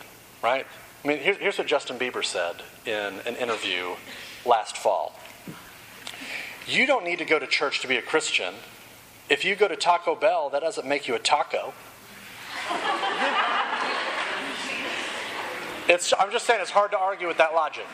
right? 0.42 0.66
I 1.04 1.08
mean, 1.08 1.18
here's, 1.18 1.36
here's 1.36 1.58
what 1.58 1.66
Justin 1.66 1.98
Bieber 1.98 2.24
said 2.24 2.56
in 2.84 3.20
an 3.26 3.36
interview 3.36 3.94
last 4.44 4.76
fall. 4.76 5.18
You 6.66 6.86
don't 6.86 7.04
need 7.04 7.18
to 7.18 7.24
go 7.24 7.38
to 7.38 7.46
church 7.46 7.80
to 7.80 7.88
be 7.88 7.96
a 7.96 8.02
Christian. 8.02 8.54
If 9.28 9.44
you 9.44 9.54
go 9.54 9.68
to 9.68 9.76
Taco 9.76 10.14
Bell, 10.14 10.50
that 10.50 10.60
doesn't 10.60 10.86
make 10.86 11.06
you 11.06 11.14
a 11.14 11.18
taco. 11.18 11.72
It's, 15.88 16.12
I'm 16.18 16.30
just 16.30 16.46
saying 16.46 16.60
it's 16.60 16.70
hard 16.70 16.92
to 16.92 16.98
argue 16.98 17.26
with 17.26 17.38
that 17.38 17.52
logic. 17.52 17.84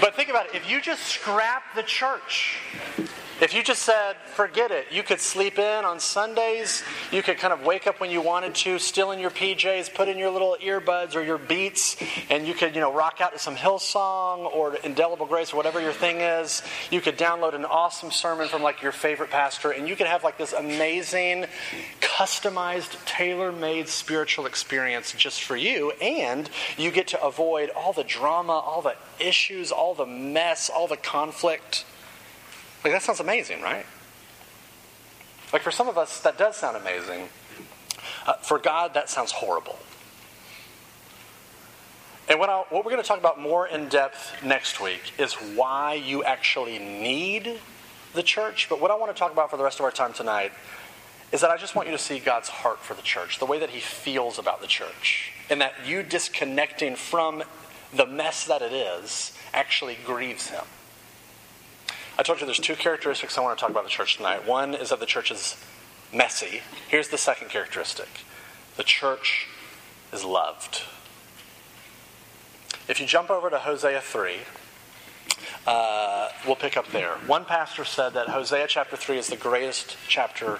But 0.00 0.14
think 0.14 0.28
about 0.28 0.46
it. 0.46 0.54
If 0.54 0.70
you 0.70 0.80
just 0.80 1.02
scrap 1.04 1.62
the 1.74 1.82
church, 1.82 2.58
if 3.40 3.52
you 3.52 3.62
just 3.62 3.82
said, 3.82 4.14
forget 4.34 4.70
it, 4.70 4.86
you 4.92 5.02
could 5.02 5.20
sleep 5.20 5.58
in 5.58 5.84
on 5.84 5.98
Sundays, 5.98 6.84
you 7.10 7.22
could 7.22 7.36
kind 7.38 7.52
of 7.52 7.64
wake 7.64 7.86
up 7.86 8.00
when 8.00 8.10
you 8.10 8.20
wanted 8.20 8.54
to, 8.54 8.78
still 8.78 9.10
in 9.10 9.18
your 9.18 9.30
PJs, 9.30 9.92
put 9.92 10.08
in 10.08 10.18
your 10.18 10.30
little 10.30 10.56
earbuds 10.62 11.16
or 11.16 11.22
your 11.22 11.38
beats, 11.38 11.96
and 12.30 12.46
you 12.46 12.54
could, 12.54 12.74
you 12.74 12.80
know, 12.80 12.92
rock 12.92 13.20
out 13.20 13.32
to 13.32 13.38
some 13.38 13.56
Hillsong 13.56 14.52
or 14.54 14.76
Indelible 14.76 15.26
Grace 15.26 15.52
or 15.52 15.56
whatever 15.56 15.80
your 15.80 15.92
thing 15.92 16.20
is. 16.20 16.62
You 16.90 17.00
could 17.00 17.18
download 17.18 17.54
an 17.54 17.64
awesome 17.64 18.12
sermon 18.12 18.48
from 18.48 18.62
like 18.62 18.82
your 18.82 18.92
favorite 18.92 19.30
pastor, 19.30 19.72
and 19.72 19.88
you 19.88 19.96
could 19.96 20.06
have 20.06 20.22
like 20.22 20.38
this 20.38 20.52
amazing, 20.52 21.46
customized, 22.00 23.04
tailor 23.04 23.50
made 23.50 23.88
spiritual 23.88 24.46
experience 24.46 25.12
just 25.12 25.42
for 25.42 25.56
you, 25.56 25.90
and 26.00 26.48
you 26.76 26.92
get 26.92 27.08
to 27.08 27.22
avoid 27.22 27.70
all 27.70 27.92
the 27.92 28.04
drama, 28.04 28.52
all 28.52 28.80
the 28.80 28.94
issues, 29.18 29.72
all 29.72 29.94
the 29.94 30.06
mess, 30.06 30.70
all 30.70 30.86
the 30.86 30.96
conflict 30.96 31.84
like, 32.84 32.92
that 32.92 33.02
sounds 33.02 33.20
amazing, 33.20 33.62
right? 33.62 33.86
Like 35.52 35.62
for 35.62 35.70
some 35.70 35.88
of 35.88 35.96
us, 35.96 36.20
that 36.20 36.36
does 36.36 36.56
sound 36.56 36.76
amazing. 36.76 37.28
Uh, 38.26 38.34
for 38.34 38.58
God, 38.58 38.94
that 38.94 39.08
sounds 39.08 39.32
horrible. 39.32 39.78
And 42.28 42.38
what, 42.38 42.48
what 42.72 42.84
we're 42.84 42.90
going 42.90 43.02
to 43.02 43.06
talk 43.06 43.18
about 43.18 43.40
more 43.40 43.66
in 43.66 43.88
depth 43.88 44.42
next 44.42 44.80
week 44.80 45.12
is 45.18 45.34
why 45.34 45.94
you 45.94 46.24
actually 46.24 46.78
need 46.78 47.60
the 48.14 48.22
church. 48.22 48.68
But 48.68 48.80
what 48.80 48.90
I 48.90 48.96
want 48.96 49.14
to 49.14 49.18
talk 49.18 49.32
about 49.32 49.50
for 49.50 49.56
the 49.56 49.64
rest 49.64 49.78
of 49.78 49.84
our 49.84 49.90
time 49.90 50.12
tonight 50.12 50.52
is 51.32 51.40
that 51.40 51.50
I 51.50 51.56
just 51.56 51.74
want 51.74 51.88
you 51.88 51.96
to 51.96 52.02
see 52.02 52.18
God's 52.18 52.48
heart 52.48 52.80
for 52.80 52.94
the 52.94 53.02
church, 53.02 53.38
the 53.38 53.46
way 53.46 53.58
that 53.58 53.70
He 53.70 53.80
feels 53.80 54.38
about 54.38 54.60
the 54.60 54.66
church, 54.66 55.32
and 55.50 55.60
that 55.60 55.74
you 55.84 56.02
disconnecting 56.02 56.96
from 56.96 57.42
the 57.94 58.06
mess 58.06 58.44
that 58.46 58.62
it 58.62 58.72
is 58.72 59.36
actually 59.52 59.98
grieves 60.06 60.48
Him. 60.48 60.64
I 62.16 62.22
told 62.22 62.40
you 62.40 62.46
there's 62.46 62.58
two 62.58 62.76
characteristics 62.76 63.36
I 63.36 63.40
want 63.40 63.58
to 63.58 63.60
talk 63.60 63.70
about 63.70 63.84
the 63.84 63.90
church 63.90 64.16
tonight. 64.16 64.46
One 64.46 64.74
is 64.74 64.90
that 64.90 65.00
the 65.00 65.06
church 65.06 65.32
is 65.32 65.56
messy. 66.12 66.62
Here's 66.88 67.08
the 67.08 67.18
second 67.18 67.50
characteristic 67.50 68.08
the 68.76 68.84
church 68.84 69.48
is 70.12 70.24
loved. 70.24 70.82
If 72.88 73.00
you 73.00 73.06
jump 73.06 73.30
over 73.30 73.50
to 73.50 73.58
Hosea 73.58 74.00
3, 74.00 74.36
uh, 75.66 76.28
we'll 76.46 76.56
pick 76.56 76.76
up 76.76 76.88
there. 76.88 77.14
One 77.26 77.44
pastor 77.44 77.84
said 77.84 78.10
that 78.10 78.28
Hosea 78.28 78.66
chapter 78.68 78.96
3 78.96 79.18
is 79.18 79.28
the 79.28 79.36
greatest 79.36 79.96
chapter 80.06 80.58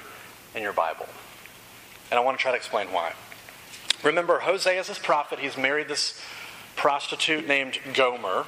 in 0.54 0.62
your 0.62 0.72
Bible. 0.72 1.06
And 2.10 2.18
I 2.18 2.22
want 2.22 2.38
to 2.38 2.42
try 2.42 2.52
to 2.52 2.56
explain 2.56 2.88
why. 2.88 3.12
Remember, 4.02 4.40
Hosea 4.40 4.80
is 4.80 4.88
this 4.88 4.98
prophet. 4.98 5.38
He's 5.38 5.56
married 5.56 5.88
this 5.88 6.20
prostitute 6.76 7.46
named 7.46 7.78
Gomer. 7.92 8.44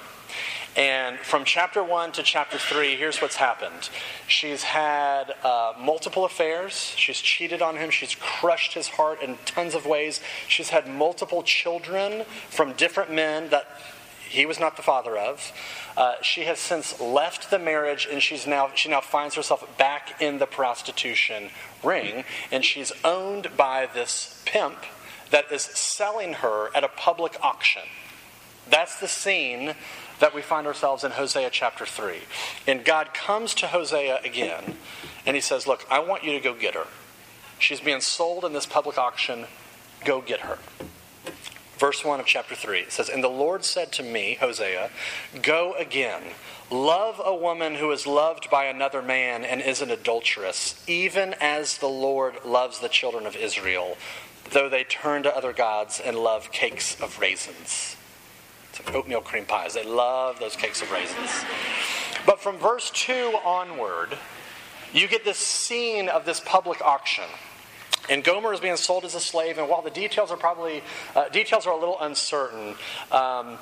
And 0.77 1.19
from 1.19 1.47
chapter 1.47 1.83
1 1.83 2.13
to 2.13 2.23
chapter 2.23 2.59
3, 2.59 2.97
here's 2.97 3.23
what's 3.23 3.37
happened. 3.37 3.89
She's 4.29 4.63
had 4.63 5.35
uh, 5.43 5.73
multiple 5.81 6.27
affairs. 6.27 6.93
She's 6.97 7.19
cheated 7.19 7.63
on 7.63 7.77
him. 7.77 7.89
She's 7.89 8.15
crushed 8.15 8.75
his 8.75 8.89
heart 8.89 9.23
in 9.23 9.39
tons 9.47 9.75
of 9.75 9.87
ways. 9.87 10.21
She's 10.47 10.69
had 10.69 10.87
multiple 10.87 11.43
children 11.43 12.27
from 12.51 12.75
different 12.75 13.11
men 13.11 13.49
that 13.49 13.67
he 14.29 14.45
was 14.45 14.61
not 14.61 14.77
the 14.77 14.83
father 14.83 15.17
of. 15.17 15.51
Uh, 15.97 16.17
she 16.21 16.43
has 16.43 16.59
since 16.59 17.01
left 17.01 17.51
the 17.51 17.59
marriage 17.59 18.07
and 18.11 18.23
she's 18.23 18.47
now, 18.47 18.71
she 18.75 18.91
now 18.91 19.01
finds 19.01 19.35
herself 19.35 19.67
back 19.79 20.21
in 20.21 20.39
the 20.39 20.47
prostitution 20.47 21.49
ring. 21.83 22.25
And 22.53 22.63
she's 22.63 22.93
owned 23.03 23.57
by 23.57 23.89
this 23.95 24.43
pimp 24.45 24.85
that 25.31 25.51
is 25.51 25.63
selling 25.63 26.35
her 26.35 26.69
at 26.77 26.85
a 26.85 26.89
public 26.89 27.43
auction. 27.43 27.83
That's 28.69 29.01
the 29.01 29.09
scene 29.09 29.75
that 30.21 30.35
we 30.35 30.43
find 30.43 30.67
ourselves 30.67 31.05
in 31.05 31.13
Hosea 31.13 31.51
chapter 31.51 31.87
3. 31.87 32.19
And 32.67 32.85
God 32.85 33.13
comes 33.15 33.55
to 33.55 33.69
Hosea 33.69 34.21
again 34.25 34.77
and 35.27 35.35
he 35.35 35.41
says, 35.41 35.67
Look, 35.67 35.85
I 35.91 35.99
want 35.99 36.25
you 36.25 36.33
to 36.33 36.41
go 36.41 36.55
get 36.55 36.75
her. 36.75 36.87
She's 37.59 37.81
being 37.81 38.01
sold 38.01 38.45
in 38.45 38.53
this 38.53 38.67
public 38.67 38.99
auction. 38.99 39.47
Go 40.05 40.21
get 40.21 40.41
her. 40.41 40.59
Verse 41.79 42.05
1 42.05 42.21
of 42.21 42.27
chapter 42.27 42.55
3 42.55 42.81
it 42.81 42.93
says, 42.93 43.09
And 43.09 43.23
the 43.23 43.29
Lord 43.29 43.65
said 43.65 43.93
to 43.93 44.03
me, 44.03 44.39
Hosea, 44.41 44.91
Go 45.43 45.75
again. 45.75 46.23
Love 46.71 47.21
a 47.25 47.35
woman 47.35 47.77
who 47.77 47.93
is 47.93 48.09
loved 48.09 48.51
by 48.51 48.65
another 48.65 49.01
man 49.01 49.45
and 49.45 49.61
is 49.61 49.81
an 49.83 49.91
adulteress, 49.91 50.83
even 50.89 51.35
as 51.41 51.79
the 51.79 51.87
Lord 51.87 52.45
loves 52.45 52.81
the 52.81 52.89
children 52.89 53.25
of 53.25 53.37
Israel, 53.37 53.97
though 54.51 54.69
they 54.69 54.83
turn 54.83 55.23
to 55.23 55.37
other 55.37 55.53
gods 55.53 56.01
and 56.05 56.17
love 56.19 56.51
cakes 56.51 57.01
of 57.01 57.21
raisins. 57.21 57.97
Oatmeal 58.93 59.21
cream 59.21 59.45
pies. 59.45 59.75
They 59.75 59.85
love 59.85 60.39
those 60.39 60.57
cakes 60.57 60.83
of 60.83 60.91
raisins. 60.91 61.31
But 62.25 62.41
from 62.41 62.59
verse 62.59 62.91
2 62.91 63.39
onward, 63.45 64.17
you 64.93 65.09
get 65.09 65.25
this 65.25 65.39
scene 65.39 66.09
of 66.09 66.25
this 66.25 66.41
public 66.41 66.81
auction. 66.81 67.25
And 68.09 68.23
Gomer 68.23 68.53
is 68.53 68.61
being 68.61 68.77
sold 68.77 69.05
as 69.05 69.15
a 69.15 69.21
slave, 69.21 69.59
and 69.59 69.69
while 69.69 69.83
the 69.83 69.91
details 69.91 70.31
are 70.31 70.37
probably 70.37 70.83
uh, 71.15 71.29
details 71.29 71.67
are 71.67 71.73
a 71.73 71.79
little 71.79 72.01
uncertain, 72.01 72.75
um, 73.11 73.59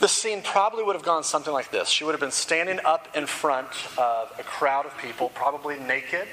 the 0.00 0.06
scene 0.06 0.42
probably 0.42 0.84
would 0.84 0.94
have 0.94 1.04
gone 1.04 1.24
something 1.24 1.52
like 1.52 1.72
this. 1.72 1.88
She 1.88 2.04
would 2.04 2.12
have 2.12 2.20
been 2.20 2.30
standing 2.30 2.78
up 2.84 3.08
in 3.16 3.26
front 3.26 3.68
of 3.98 4.32
a 4.38 4.44
crowd 4.44 4.86
of 4.86 4.96
people, 4.98 5.28
probably 5.30 5.78
naked, 5.78 6.28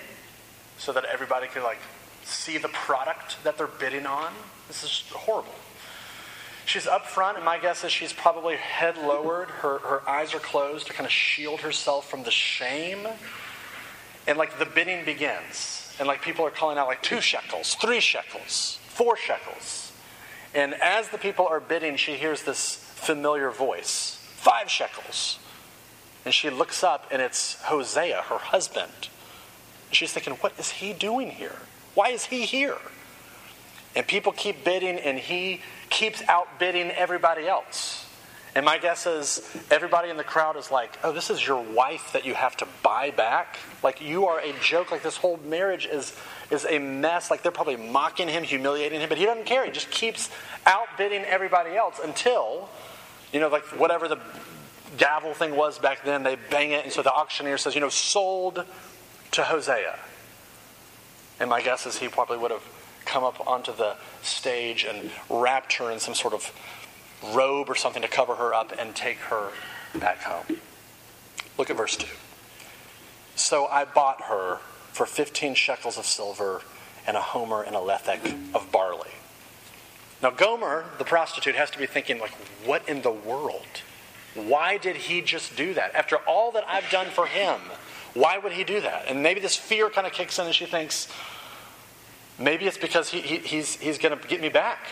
so 0.77 0.93
that 0.93 1.05
everybody 1.05 1.47
could 1.47 1.63
like 1.63 1.79
see 2.23 2.57
the 2.59 2.69
product 2.69 3.43
that 3.43 3.57
they're 3.57 3.67
bidding 3.67 4.05
on. 4.05 4.31
This 4.67 4.83
is 4.83 5.03
horrible. 5.11 5.53
She's 6.65 6.87
up 6.87 7.05
front, 7.05 7.37
and 7.37 7.45
my 7.45 7.59
guess 7.59 7.83
is 7.83 7.91
she's 7.91 8.11
probably 8.11 8.55
head 8.55 8.97
lowered. 8.97 9.49
Her, 9.49 9.77
her 9.79 10.09
eyes 10.09 10.33
are 10.33 10.39
closed 10.39 10.87
to 10.87 10.93
kind 10.93 11.05
of 11.05 11.11
shield 11.11 11.61
herself 11.61 12.09
from 12.09 12.23
the 12.23 12.31
shame. 12.31 13.07
And 14.27 14.37
like 14.37 14.57
the 14.57 14.65
bidding 14.65 15.05
begins. 15.05 15.95
And 15.99 16.07
like 16.07 16.21
people 16.23 16.45
are 16.45 16.51
calling 16.51 16.77
out 16.77 16.87
like 16.87 17.03
two 17.03 17.21
shekels, 17.21 17.75
three 17.75 17.99
shekels, 17.99 18.79
four 18.87 19.15
shekels. 19.15 19.91
And 20.55 20.73
as 20.75 21.09
the 21.09 21.17
people 21.19 21.47
are 21.47 21.59
bidding, 21.59 21.97
she 21.97 22.13
hears 22.13 22.43
this 22.43 22.75
familiar 22.95 23.51
voice 23.51 24.19
five 24.35 24.69
shekels. 24.69 25.39
And 26.23 26.33
she 26.33 26.49
looks 26.49 26.83
up, 26.83 27.07
and 27.11 27.21
it's 27.21 27.61
Hosea, 27.63 28.23
her 28.23 28.37
husband. 28.37 29.09
And 29.87 29.95
she's 29.95 30.13
thinking, 30.13 30.33
what 30.35 30.53
is 30.57 30.69
he 30.69 30.93
doing 30.93 31.29
here? 31.29 31.57
Why 31.93 32.09
is 32.09 32.25
he 32.25 32.45
here? 32.45 32.77
And 33.95 34.05
people 34.05 34.31
keep 34.31 34.63
bidding, 34.63 34.97
and 34.97 35.17
he 35.17 35.61
keeps 35.89 36.21
outbidding 36.27 36.91
everybody 36.91 37.47
else. 37.47 38.05
And 38.55 38.65
my 38.65 38.77
guess 38.77 39.05
is 39.05 39.41
everybody 39.69 40.09
in 40.09 40.15
the 40.15 40.23
crowd 40.23 40.55
is 40.55 40.71
like, 40.71 40.97
oh, 41.03 41.11
this 41.11 41.29
is 41.29 41.45
your 41.45 41.61
wife 41.61 42.11
that 42.13 42.25
you 42.25 42.33
have 42.33 42.55
to 42.57 42.67
buy 42.83 43.11
back? 43.11 43.57
Like, 43.83 44.01
you 44.01 44.27
are 44.27 44.39
a 44.39 44.53
joke. 44.61 44.91
Like, 44.91 45.03
this 45.03 45.17
whole 45.17 45.37
marriage 45.45 45.85
is, 45.85 46.17
is 46.49 46.65
a 46.65 46.79
mess. 46.79 47.29
Like, 47.29 47.43
they're 47.43 47.51
probably 47.51 47.75
mocking 47.75 48.29
him, 48.29 48.43
humiliating 48.43 49.01
him, 49.01 49.09
but 49.09 49.17
he 49.17 49.25
doesn't 49.25 49.45
care. 49.45 49.65
He 49.65 49.71
just 49.71 49.91
keeps 49.91 50.29
outbidding 50.65 51.23
everybody 51.25 51.75
else 51.75 51.99
until, 52.01 52.69
you 53.33 53.41
know, 53.41 53.49
like 53.49 53.63
whatever 53.77 54.07
the 54.07 54.19
gavel 54.97 55.33
thing 55.33 55.57
was 55.57 55.77
back 55.77 56.05
then, 56.05 56.23
they 56.23 56.37
bang 56.49 56.71
it. 56.71 56.85
And 56.85 56.93
so 56.93 57.01
the 57.01 57.11
auctioneer 57.11 57.57
says, 57.57 57.75
you 57.75 57.81
know, 57.81 57.89
sold 57.89 58.63
to 59.31 59.43
Hosea. 59.43 59.99
And 61.41 61.49
my 61.49 61.61
guess 61.61 61.85
is 61.85 61.97
he 61.97 62.07
probably 62.07 62.37
would 62.37 62.51
have 62.51 62.63
come 63.05 63.23
up 63.23 63.47
onto 63.47 63.75
the 63.75 63.95
stage 64.21 64.83
and 64.83 65.11
wrapped 65.29 65.73
her 65.73 65.91
in 65.91 65.99
some 65.99 66.13
sort 66.13 66.33
of 66.33 66.51
robe 67.33 67.69
or 67.69 67.75
something 67.75 68.01
to 68.01 68.07
cover 68.07 68.35
her 68.35 68.53
up 68.53 68.73
and 68.77 68.95
take 68.95 69.17
her 69.17 69.51
back 69.99 70.21
home. 70.21 70.59
Look 71.57 71.69
at 71.69 71.77
verse 71.77 71.95
2. 71.95 72.07
So 73.35 73.67
I 73.67 73.85
bought 73.85 74.23
her 74.23 74.59
for 74.91 75.05
15 75.05 75.55
shekels 75.55 75.97
of 75.97 76.05
silver 76.05 76.61
and 77.07 77.15
a 77.17 77.21
homer 77.21 77.61
and 77.61 77.75
a 77.75 77.79
lethek 77.79 78.55
of 78.55 78.71
barley. 78.71 79.09
Now, 80.21 80.31
Gomer, 80.31 80.85
the 80.97 81.03
prostitute, 81.03 81.55
has 81.55 81.69
to 81.71 81.77
be 81.77 81.85
thinking, 81.85 82.19
like, 82.19 82.31
what 82.65 82.87
in 82.87 83.01
the 83.01 83.11
world? 83.11 83.67
Why 84.33 84.77
did 84.77 84.95
he 84.95 85.21
just 85.21 85.55
do 85.55 85.73
that? 85.73 85.93
After 85.93 86.17
all 86.17 86.51
that 86.53 86.63
I've 86.67 86.89
done 86.89 87.07
for 87.07 87.25
him, 87.25 87.59
why 88.13 88.37
would 88.37 88.53
he 88.53 88.63
do 88.63 88.81
that? 88.81 89.05
And 89.07 89.21
maybe 89.21 89.39
this 89.39 89.55
fear 89.55 89.89
kind 89.89 90.07
of 90.07 90.13
kicks 90.13 90.39
in 90.39 90.45
and 90.45 90.55
she 90.55 90.65
thinks, 90.65 91.09
maybe 92.39 92.65
it's 92.65 92.77
because 92.77 93.09
he, 93.09 93.21
he, 93.21 93.37
he's, 93.37 93.75
he's 93.75 93.97
going 93.97 94.17
to 94.17 94.27
get 94.27 94.41
me 94.41 94.49
back. 94.49 94.87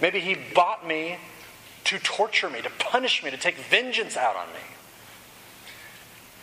Maybe 0.00 0.20
he 0.20 0.36
bought 0.54 0.86
me 0.86 1.18
to 1.84 1.98
torture 1.98 2.48
me, 2.48 2.62
to 2.62 2.70
punish 2.70 3.22
me, 3.22 3.30
to 3.30 3.36
take 3.36 3.56
vengeance 3.56 4.16
out 4.16 4.36
on 4.36 4.48
me. 4.48 4.60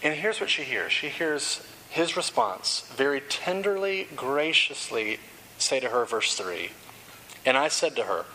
And 0.04 0.14
here's 0.14 0.40
what 0.40 0.50
she 0.50 0.64
hears 0.64 0.92
she 0.92 1.10
hears 1.10 1.66
his 1.90 2.16
response 2.16 2.92
very 2.96 3.22
tenderly, 3.22 4.08
graciously 4.16 5.20
say 5.58 5.80
to 5.80 5.90
her, 5.90 6.06
verse 6.06 6.36
3 6.36 6.70
And 7.46 7.58
I 7.58 7.68
said 7.68 7.96
to 7.96 8.04
her, 8.04 8.26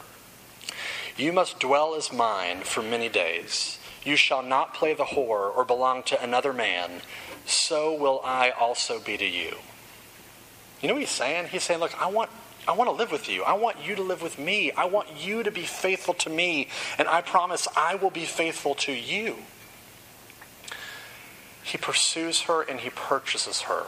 You 1.17 1.33
must 1.33 1.61
dwell 1.61 1.95
as 1.95 2.13
mine 2.13 2.63
for 2.63 2.83
many 2.83 3.09
days. 3.09 3.79
You 4.05 4.17
shall 4.17 4.43
not 4.43 4.75
play 4.75 4.95
the 4.95 5.05
whore 5.05 5.55
or 5.55 5.65
belong 5.65 6.03
to 6.05 6.21
another 6.21 6.53
man. 6.53 7.03
So 7.47 7.95
will 7.95 8.21
I 8.25 8.51
also 8.51 8.99
be 8.99 9.17
to 9.17 9.27
you. 9.27 9.57
You 10.83 10.89
know 10.89 10.95
what 10.95 11.01
he's 11.01 11.11
saying? 11.11 11.47
He's 11.49 11.63
saying, 11.63 11.81
Look, 11.81 12.01
I 12.03 12.09
want 12.09 12.29
I 12.67 12.73
want 12.73 12.89
to 12.89 12.97
live 12.97 13.11
with 13.11 13.29
you. 13.29 13.43
I 13.43 13.55
want 13.55 13.79
you 13.85 13.97
to 13.97 14.03
live 14.03 14.23
with 14.23 14.39
me. 14.39 14.71
I 14.73 14.85
want 14.85 15.09
you 15.19 15.43
to 15.43 15.51
be 15.51 15.63
faithful 15.63 16.15
to 16.15 16.31
me. 16.31 16.69
And 16.97 17.09
I 17.09 17.21
promise 17.21 17.67
I 17.77 17.97
will 17.97 18.11
be 18.11 18.25
faithful 18.25 18.75
to 18.77 18.93
you. 18.93 19.37
He 21.65 21.79
pursues 21.79 22.43
her 22.43 22.63
and 22.63 22.81
he 22.81 22.91
purchases 22.91 23.63
her. 23.63 23.85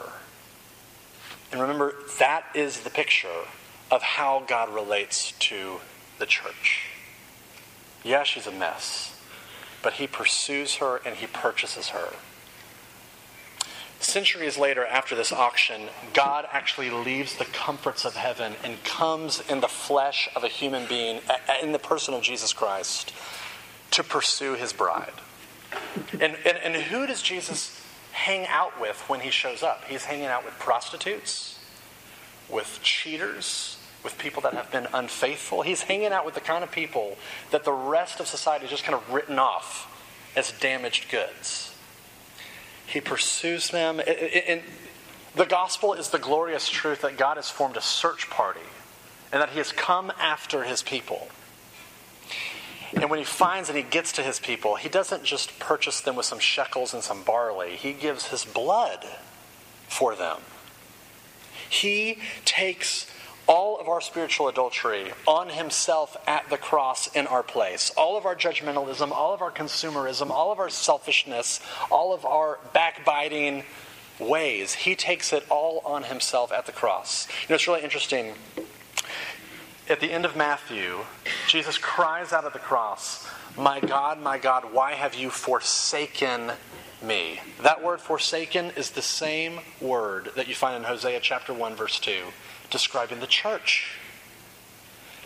And 1.51 1.61
remember, 1.61 1.95
that 2.19 2.45
is 2.53 2.81
the 2.81 2.89
picture 2.89 3.45
of 3.91 4.01
how 4.01 4.43
God 4.45 4.73
relates 4.73 5.31
to 5.33 5.79
the 6.19 6.25
church. 6.25 6.89
Yeah, 8.03 8.23
she's 8.23 8.47
a 8.47 8.51
mess, 8.51 9.17
but 9.81 9.93
he 9.93 10.07
pursues 10.07 10.75
her 10.75 10.99
and 11.05 11.15
he 11.15 11.27
purchases 11.27 11.89
her. 11.89 12.09
Centuries 14.05 14.55
later, 14.55 14.85
after 14.85 15.15
this 15.15 15.31
auction, 15.31 15.89
God 16.13 16.45
actually 16.51 16.91
leaves 16.91 17.35
the 17.35 17.45
comforts 17.45 18.05
of 18.05 18.15
heaven 18.15 18.53
and 18.63 18.81
comes 18.83 19.41
in 19.49 19.61
the 19.61 19.67
flesh 19.67 20.29
of 20.35 20.43
a 20.43 20.47
human 20.47 20.87
being, 20.87 21.21
in 21.61 21.71
the 21.71 21.79
person 21.79 22.13
of 22.13 22.21
Jesus 22.21 22.53
Christ, 22.53 23.13
to 23.91 24.03
pursue 24.03 24.53
his 24.53 24.73
bride. 24.73 25.11
And, 26.13 26.37
and, 26.45 26.57
and 26.63 26.75
who 26.75 27.07
does 27.07 27.23
Jesus 27.23 27.81
hang 28.11 28.45
out 28.47 28.79
with 28.79 29.01
when 29.09 29.21
he 29.21 29.31
shows 29.31 29.63
up. 29.63 29.83
He's 29.85 30.05
hanging 30.05 30.27
out 30.27 30.45
with 30.45 30.53
prostitutes, 30.59 31.59
with 32.47 32.79
cheaters, 32.83 33.77
with 34.03 34.17
people 34.19 34.41
that 34.43 34.53
have 34.53 34.71
been 34.71 34.87
unfaithful. 34.93 35.63
He's 35.63 35.81
hanging 35.81 36.13
out 36.13 36.25
with 36.25 36.35
the 36.35 36.41
kind 36.41 36.63
of 36.63 36.71
people 36.71 37.17
that 37.49 37.65
the 37.65 37.73
rest 37.73 38.19
of 38.19 38.27
society 38.27 38.65
is 38.65 38.71
just 38.71 38.83
kind 38.83 38.95
of 38.95 39.11
written 39.11 39.39
off 39.39 39.91
as 40.37 40.51
damaged 40.53 41.09
goods. 41.09 41.74
He 42.87 43.01
pursues 43.01 43.69
them. 43.69 43.97
The 43.97 45.45
gospel 45.45 45.93
is 45.93 46.09
the 46.09 46.19
glorious 46.19 46.69
truth 46.69 47.01
that 47.01 47.17
God 47.17 47.37
has 47.37 47.49
formed 47.49 47.77
a 47.77 47.81
search 47.81 48.29
party 48.29 48.61
and 49.31 49.41
that 49.41 49.49
he 49.49 49.57
has 49.57 49.71
come 49.71 50.11
after 50.19 50.63
his 50.63 50.81
people. 50.81 51.27
And 52.93 53.09
when 53.09 53.19
he 53.19 53.25
finds 53.25 53.67
and 53.67 53.77
he 53.77 53.83
gets 53.83 54.13
to 54.13 54.23
his 54.23 54.39
people, 54.39 54.75
he 54.75 54.87
doesn't 54.87 55.23
just 55.23 55.59
purchase 55.59 55.99
them 55.99 56.15
with 56.15 56.25
some 56.25 56.39
shekels 56.39 56.93
and 56.93 57.03
some 57.03 57.23
barley, 57.23 57.71
he 57.71 57.91
gives 57.91 58.27
his 58.27 58.45
blood 58.45 59.05
for 59.89 60.15
them. 60.15 60.37
He 61.67 62.19
takes 62.45 63.07
all 63.47 63.79
of 63.79 63.87
our 63.87 64.01
spiritual 64.01 64.47
adultery 64.47 65.11
on 65.27 65.49
himself 65.49 66.17
at 66.27 66.49
the 66.49 66.57
cross 66.57 67.07
in 67.15 67.27
our 67.27 67.43
place. 67.43 67.91
All 67.95 68.17
of 68.17 68.25
our 68.25 68.35
judgmentalism, 68.35 69.11
all 69.11 69.33
of 69.33 69.41
our 69.41 69.51
consumerism, 69.51 70.29
all 70.29 70.51
of 70.51 70.59
our 70.59 70.69
selfishness, 70.69 71.59
all 71.91 72.13
of 72.13 72.25
our 72.25 72.59
backbiting 72.73 73.63
ways, 74.19 74.73
he 74.73 74.95
takes 74.95 75.33
it 75.33 75.45
all 75.49 75.81
on 75.85 76.03
himself 76.03 76.51
at 76.51 76.65
the 76.65 76.71
cross. 76.71 77.27
You 77.43 77.49
know, 77.49 77.55
it's 77.55 77.67
really 77.67 77.83
interesting 77.83 78.33
at 79.87 79.99
the 79.99 80.11
end 80.11 80.25
of 80.25 80.35
Matthew, 80.35 80.99
Jesus 81.47 81.77
cries 81.77 82.33
out 82.33 82.45
at 82.45 82.53
the 82.53 82.59
cross, 82.59 83.27
My 83.55 83.79
God, 83.79 84.19
my 84.19 84.37
God, 84.39 84.73
why 84.73 84.93
have 84.93 85.13
you 85.13 85.29
forsaken 85.29 86.53
me? 87.03 87.39
That 87.61 87.83
word 87.83 88.01
forsaken 88.01 88.71
is 88.75 88.91
the 88.91 89.03
same 89.03 89.59
word 89.79 90.31
that 90.35 90.47
you 90.47 90.55
find 90.55 90.75
in 90.75 90.83
Hosea 90.83 91.19
chapter 91.21 91.53
1, 91.53 91.75
verse 91.75 91.99
2, 91.99 92.23
describing 92.69 93.19
the 93.19 93.27
church. 93.27 93.97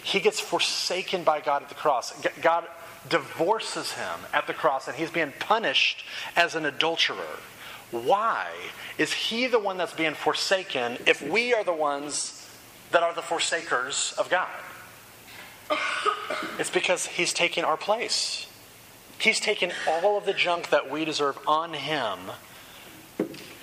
He 0.03 0.19
gets 0.19 0.39
forsaken 0.39 1.23
by 1.23 1.41
God 1.41 1.63
at 1.63 1.69
the 1.69 1.75
cross. 1.75 2.13
God 2.41 2.65
divorces 3.07 3.93
him 3.93 4.19
at 4.33 4.47
the 4.47 4.53
cross, 4.53 4.87
and 4.87 4.97
he's 4.97 5.11
being 5.11 5.33
punished 5.39 6.03
as 6.35 6.55
an 6.55 6.65
adulterer. 6.65 7.39
Why 7.91 8.47
is 8.97 9.13
he 9.13 9.47
the 9.47 9.59
one 9.59 9.77
that's 9.77 9.93
being 9.93 10.13
forsaken 10.13 10.97
if 11.05 11.21
we 11.21 11.53
are 11.53 11.63
the 11.63 11.73
ones 11.73 12.39
that 12.91 13.03
are 13.03 13.13
the 13.13 13.21
forsakers 13.21 14.13
of 14.17 14.29
God. 14.29 14.49
It's 16.57 16.69
because 16.69 17.05
He's 17.05 17.33
taking 17.33 17.63
our 17.63 17.77
place. 17.77 18.47
He's 19.19 19.39
taken 19.39 19.71
all 19.87 20.17
of 20.17 20.25
the 20.25 20.33
junk 20.33 20.69
that 20.69 20.89
we 20.89 21.05
deserve 21.05 21.37
on 21.45 21.73
Him 21.73 22.19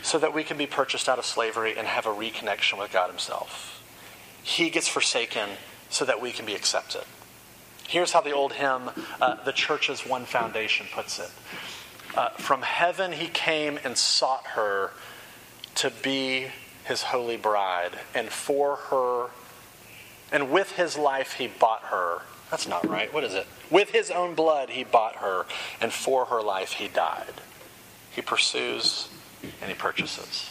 so 0.07 0.21
that 0.21 0.33
we 0.33 0.45
can 0.45 0.57
be 0.57 0.67
purchased 0.67 1.09
out 1.09 1.19
of 1.19 1.27
slavery 1.27 1.77
and 1.77 1.85
have 1.85 2.07
a 2.07 2.11
reconnection 2.11 2.79
with 2.79 2.93
God 2.93 3.11
Himself. 3.11 3.83
He 4.41 4.71
gets 4.71 4.87
forsaken 4.87 5.49
so 5.91 6.05
that 6.05 6.23
we 6.23 6.31
can 6.31 6.47
be 6.47 6.55
accepted. 6.55 7.03
Here's 7.89 8.13
how 8.13 8.21
the 8.21 8.31
old 8.31 8.53
hymn, 8.53 8.91
uh, 9.21 9.43
The 9.43 9.51
Church's 9.51 10.07
One 10.07 10.25
Foundation, 10.25 10.87
puts 10.95 11.19
it 11.19 11.31
uh, 12.17 12.29
From 12.31 12.63
heaven 12.63 13.11
He 13.11 13.27
came 13.27 13.81
and 13.83 13.99
sought 13.99 14.47
her 14.55 14.93
to 15.75 15.91
be 15.91 16.47
his 16.85 17.03
holy 17.03 17.37
bride, 17.37 17.99
and 18.15 18.29
for 18.29 18.77
her, 18.77 19.31
and 20.31 20.53
with 20.53 20.71
his 20.77 20.97
life 20.97 21.33
he 21.33 21.49
bought 21.49 21.83
her. 21.83 22.23
That's 22.49 22.69
not 22.69 22.89
right. 22.89 23.13
What 23.13 23.25
is 23.25 23.35
it? 23.35 23.45
With 23.73 23.91
his 23.91 24.13
own 24.13 24.37
blood 24.37 24.71
he 24.71 24.85
bought 24.85 25.17
her, 25.17 25.47
and 25.81 25.93
for 25.93 26.27
her 26.27 26.41
life 26.41 26.75
he 26.75 26.87
died. 26.87 27.35
He 28.13 28.23
pursues 28.23 29.09
he 29.69 29.75
purchases. 29.75 30.51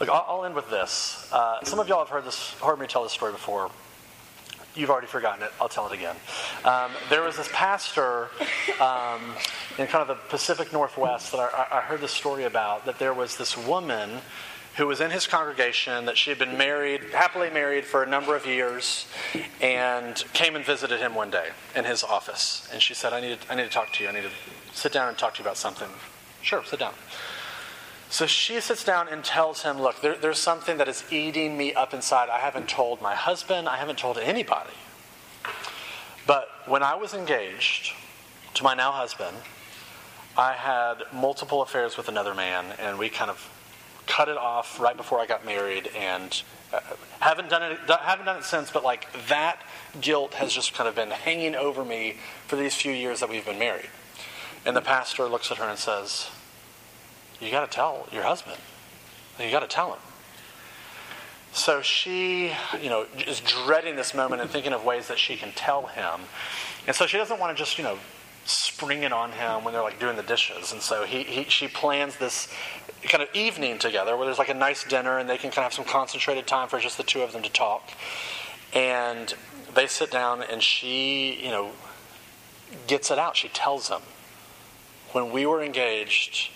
Look, 0.00 0.08
I'll, 0.08 0.44
end 0.44 0.54
with 0.54 0.68
this. 0.70 1.28
Uh, 1.32 1.62
some 1.62 1.78
of 1.78 1.88
y'all 1.88 2.00
have 2.00 2.08
heard 2.08 2.24
this, 2.24 2.54
heard 2.54 2.80
me 2.80 2.86
tell 2.86 3.04
this 3.04 3.12
story 3.12 3.30
before. 3.30 3.70
You've 4.74 4.90
already 4.90 5.06
forgotten 5.06 5.44
it. 5.44 5.52
I'll 5.60 5.68
tell 5.68 5.86
it 5.86 5.92
again. 5.92 6.16
Um, 6.64 6.90
there 7.10 7.22
was 7.22 7.36
this 7.36 7.48
pastor 7.52 8.28
um, 8.80 9.20
in 9.78 9.86
kind 9.86 10.02
of 10.02 10.08
the 10.08 10.18
Pacific 10.28 10.72
Northwest 10.72 11.30
that 11.30 11.38
I, 11.38 11.78
I 11.78 11.80
heard 11.80 12.00
this 12.00 12.10
story 12.10 12.42
about. 12.42 12.84
That 12.86 12.98
there 12.98 13.14
was 13.14 13.36
this 13.36 13.56
woman 13.56 14.18
who 14.76 14.88
was 14.88 15.00
in 15.00 15.12
his 15.12 15.26
congregation 15.26 16.06
that 16.06 16.16
she 16.16 16.30
had 16.30 16.38
been 16.38 16.58
married, 16.58 17.00
happily 17.12 17.50
married 17.50 17.84
for 17.84 18.02
a 18.02 18.06
number 18.06 18.34
of 18.34 18.44
years, 18.44 19.06
and 19.60 20.24
came 20.32 20.56
and 20.56 20.64
visited 20.64 20.98
him 20.98 21.14
one 21.14 21.30
day 21.30 21.50
in 21.76 21.84
his 21.84 22.02
office. 22.02 22.68
And 22.72 22.82
she 22.82 22.94
said, 22.94 23.12
I 23.12 23.20
need, 23.20 23.38
I 23.48 23.54
need 23.54 23.62
to 23.62 23.68
talk 23.68 23.92
to 23.92 24.02
you. 24.02 24.10
I 24.10 24.12
need 24.12 24.24
to 24.24 24.30
sit 24.72 24.92
down 24.92 25.08
and 25.08 25.16
talk 25.16 25.34
to 25.34 25.38
you 25.38 25.44
about 25.44 25.56
something. 25.56 25.88
Sure, 26.42 26.64
sit 26.64 26.80
down. 26.80 26.94
So 28.14 28.26
she 28.26 28.60
sits 28.60 28.84
down 28.84 29.08
and 29.08 29.24
tells 29.24 29.64
him, 29.64 29.82
Look, 29.82 30.00
there, 30.00 30.14
there's 30.14 30.38
something 30.38 30.76
that 30.76 30.86
is 30.86 31.02
eating 31.10 31.56
me 31.56 31.74
up 31.74 31.92
inside. 31.92 32.28
I 32.28 32.38
haven't 32.38 32.68
told 32.68 33.02
my 33.02 33.16
husband, 33.16 33.68
I 33.68 33.76
haven't 33.76 33.98
told 33.98 34.18
anybody. 34.18 34.70
But 36.24 36.48
when 36.66 36.84
I 36.84 36.94
was 36.94 37.12
engaged 37.12 37.92
to 38.54 38.62
my 38.62 38.72
now 38.72 38.92
husband, 38.92 39.36
I 40.38 40.52
had 40.52 41.02
multiple 41.12 41.60
affairs 41.60 41.96
with 41.96 42.06
another 42.06 42.36
man, 42.36 42.66
and 42.78 43.00
we 43.00 43.08
kind 43.08 43.32
of 43.32 43.50
cut 44.06 44.28
it 44.28 44.36
off 44.36 44.78
right 44.78 44.96
before 44.96 45.18
I 45.18 45.26
got 45.26 45.44
married, 45.44 45.90
and 45.96 46.40
uh, 46.72 46.78
haven't 47.18 47.50
done 47.50 47.64
it. 47.64 47.78
Haven't 47.88 48.26
done 48.26 48.36
it 48.36 48.44
since. 48.44 48.70
But 48.70 48.84
like 48.84 49.08
that 49.26 49.60
guilt 50.00 50.34
has 50.34 50.52
just 50.52 50.72
kind 50.72 50.88
of 50.88 50.94
been 50.94 51.10
hanging 51.10 51.56
over 51.56 51.84
me 51.84 52.18
for 52.46 52.54
these 52.54 52.76
few 52.76 52.92
years 52.92 53.18
that 53.18 53.28
we've 53.28 53.44
been 53.44 53.58
married. 53.58 53.90
And 54.64 54.76
the 54.76 54.82
pastor 54.82 55.24
looks 55.24 55.50
at 55.50 55.56
her 55.56 55.64
and 55.64 55.80
says, 55.80 56.30
"You 57.40 57.50
got 57.50 57.70
to 57.70 57.74
tell 57.74 58.08
your 58.12 58.22
husband. 58.22 58.58
You 59.38 59.50
got 59.50 59.60
to 59.60 59.66
tell 59.66 59.92
him." 59.92 60.00
So 61.54 61.82
she, 61.82 62.52
you 62.82 62.90
know, 62.90 63.06
is 63.26 63.40
dreading 63.40 63.94
this 63.94 64.12
moment 64.12 64.42
and 64.42 64.50
thinking 64.50 64.72
of 64.72 64.84
ways 64.84 65.06
that 65.06 65.20
she 65.20 65.36
can 65.36 65.52
tell 65.52 65.86
him. 65.86 66.22
And 66.88 66.96
so 66.96 67.06
she 67.06 67.16
doesn't 67.16 67.38
want 67.38 67.56
to 67.56 67.62
just, 67.62 67.78
you 67.78 67.84
know, 67.84 67.98
spring 68.44 69.04
it 69.04 69.12
on 69.12 69.30
him 69.30 69.62
when 69.62 69.72
they're 69.72 69.82
like 69.82 70.00
doing 70.00 70.16
the 70.16 70.22
dishes. 70.24 70.72
And 70.72 70.82
so 70.82 71.04
he, 71.04 71.22
he 71.22 71.44
she 71.44 71.68
plans 71.68 72.16
this 72.16 72.48
kind 73.04 73.22
of 73.22 73.28
evening 73.34 73.78
together 73.78 74.16
where 74.16 74.26
there's 74.26 74.38
like 74.38 74.48
a 74.48 74.54
nice 74.54 74.82
dinner 74.84 75.18
and 75.18 75.30
they 75.30 75.38
can 75.38 75.50
kind 75.50 75.58
of 75.58 75.64
have 75.64 75.74
some 75.74 75.84
concentrated 75.84 76.46
time 76.46 76.68
for 76.68 76.80
just 76.80 76.96
the 76.96 77.04
two 77.04 77.22
of 77.22 77.32
them 77.32 77.42
to 77.42 77.50
talk. 77.50 77.90
And 78.74 79.32
they 79.74 79.86
sit 79.86 80.10
down 80.10 80.42
and 80.42 80.60
she, 80.60 81.40
you 81.42 81.50
know, 81.50 81.70
gets 82.88 83.12
it 83.12 83.18
out. 83.18 83.36
She 83.36 83.48
tells 83.48 83.88
him, 83.88 84.00
When 85.12 85.30
we 85.30 85.46
were 85.46 85.62
engaged, 85.62 86.50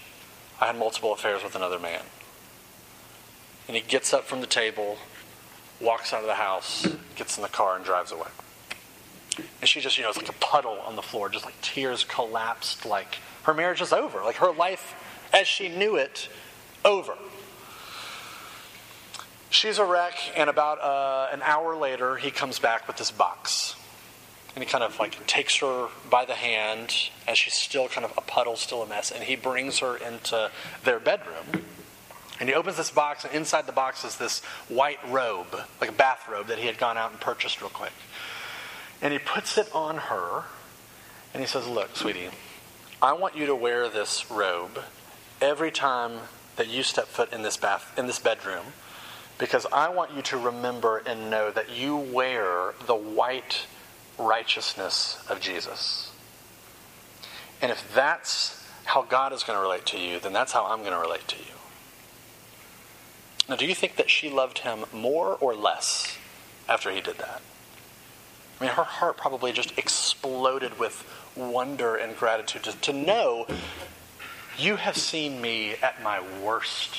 I 0.60 0.66
had 0.66 0.76
multiple 0.76 1.12
affairs 1.12 1.42
with 1.42 1.54
another 1.54 1.78
man. 1.78 2.02
And 3.66 3.76
he 3.76 3.82
gets 3.82 4.12
up 4.12 4.24
from 4.24 4.40
the 4.40 4.46
table, 4.46 4.98
walks 5.80 6.12
out 6.12 6.20
of 6.20 6.26
the 6.26 6.34
house, 6.34 6.86
gets 7.16 7.36
in 7.36 7.42
the 7.42 7.48
car, 7.48 7.76
and 7.76 7.84
drives 7.84 8.12
away. 8.12 8.28
And 9.60 9.68
she 9.68 9.80
just, 9.80 9.96
you 9.96 10.02
know, 10.02 10.08
it's 10.08 10.18
like 10.18 10.28
a 10.28 10.40
puddle 10.40 10.78
on 10.84 10.96
the 10.96 11.02
floor, 11.02 11.28
just 11.28 11.44
like 11.44 11.60
tears 11.60 12.04
collapsed, 12.04 12.84
like 12.86 13.18
her 13.44 13.54
marriage 13.54 13.80
is 13.80 13.92
over. 13.92 14.22
Like 14.22 14.36
her 14.36 14.52
life 14.52 14.94
as 15.32 15.46
she 15.46 15.68
knew 15.68 15.96
it 15.96 16.28
over. 16.84 17.14
She's 19.50 19.78
a 19.78 19.84
wreck, 19.84 20.14
and 20.36 20.50
about 20.50 20.80
uh, 20.80 21.28
an 21.32 21.40
hour 21.42 21.76
later, 21.76 22.16
he 22.16 22.30
comes 22.30 22.58
back 22.58 22.86
with 22.86 22.96
this 22.96 23.10
box. 23.10 23.74
And 24.58 24.64
he 24.64 24.68
kind 24.68 24.82
of 24.82 24.98
like 24.98 25.24
takes 25.28 25.58
her 25.58 25.86
by 26.10 26.24
the 26.24 26.34
hand 26.34 26.92
as 27.28 27.38
she's 27.38 27.54
still 27.54 27.86
kind 27.86 28.04
of 28.04 28.12
a 28.18 28.20
puddle, 28.20 28.56
still 28.56 28.82
a 28.82 28.88
mess, 28.88 29.12
and 29.12 29.22
he 29.22 29.36
brings 29.36 29.78
her 29.78 29.96
into 29.96 30.50
their 30.82 30.98
bedroom. 30.98 31.62
And 32.40 32.48
he 32.48 32.56
opens 32.56 32.76
this 32.76 32.90
box, 32.90 33.24
and 33.24 33.32
inside 33.32 33.66
the 33.66 33.72
box 33.72 34.02
is 34.02 34.16
this 34.16 34.40
white 34.68 34.98
robe, 35.08 35.56
like 35.80 35.90
a 35.90 35.92
bathrobe 35.92 36.48
that 36.48 36.58
he 36.58 36.66
had 36.66 36.76
gone 36.76 36.98
out 36.98 37.12
and 37.12 37.20
purchased 37.20 37.60
real 37.60 37.70
quick. 37.70 37.92
And 39.00 39.12
he 39.12 39.20
puts 39.20 39.56
it 39.58 39.72
on 39.72 39.96
her, 39.96 40.42
and 41.32 41.40
he 41.40 41.46
says, 41.46 41.68
Look, 41.68 41.94
sweetie, 41.94 42.30
I 43.00 43.12
want 43.12 43.36
you 43.36 43.46
to 43.46 43.54
wear 43.54 43.88
this 43.88 44.28
robe 44.28 44.80
every 45.40 45.70
time 45.70 46.18
that 46.56 46.66
you 46.66 46.82
step 46.82 47.06
foot 47.06 47.32
in 47.32 47.42
this 47.42 47.56
bath 47.56 47.96
in 47.96 48.08
this 48.08 48.18
bedroom 48.18 48.64
because 49.38 49.66
I 49.72 49.90
want 49.90 50.16
you 50.16 50.22
to 50.22 50.36
remember 50.36 50.98
and 51.06 51.30
know 51.30 51.52
that 51.52 51.70
you 51.70 51.96
wear 51.96 52.74
the 52.88 52.96
white 52.96 53.66
righteousness 54.18 55.24
of 55.28 55.40
Jesus. 55.40 56.10
And 57.60 57.70
if 57.70 57.92
that's 57.94 58.64
how 58.84 59.02
God 59.02 59.32
is 59.32 59.42
going 59.42 59.56
to 59.58 59.62
relate 59.62 59.86
to 59.86 59.98
you, 59.98 60.18
then 60.18 60.32
that's 60.32 60.52
how 60.52 60.66
I'm 60.66 60.80
going 60.80 60.92
to 60.92 60.98
relate 60.98 61.26
to 61.28 61.36
you. 61.36 61.54
Now, 63.48 63.56
do 63.56 63.66
you 63.66 63.74
think 63.74 63.96
that 63.96 64.10
she 64.10 64.30
loved 64.30 64.58
him 64.58 64.84
more 64.92 65.36
or 65.40 65.54
less 65.54 66.16
after 66.68 66.90
he 66.90 67.00
did 67.00 67.18
that? 67.18 67.40
I 68.60 68.64
mean, 68.64 68.72
her 68.72 68.84
heart 68.84 69.16
probably 69.16 69.52
just 69.52 69.76
exploded 69.78 70.78
with 70.78 71.06
wonder 71.36 71.96
and 71.96 72.16
gratitude 72.16 72.64
to, 72.64 72.72
to 72.72 72.92
know 72.92 73.46
you 74.58 74.76
have 74.76 74.96
seen 74.96 75.40
me 75.40 75.76
at 75.82 76.02
my 76.02 76.20
worst. 76.42 76.96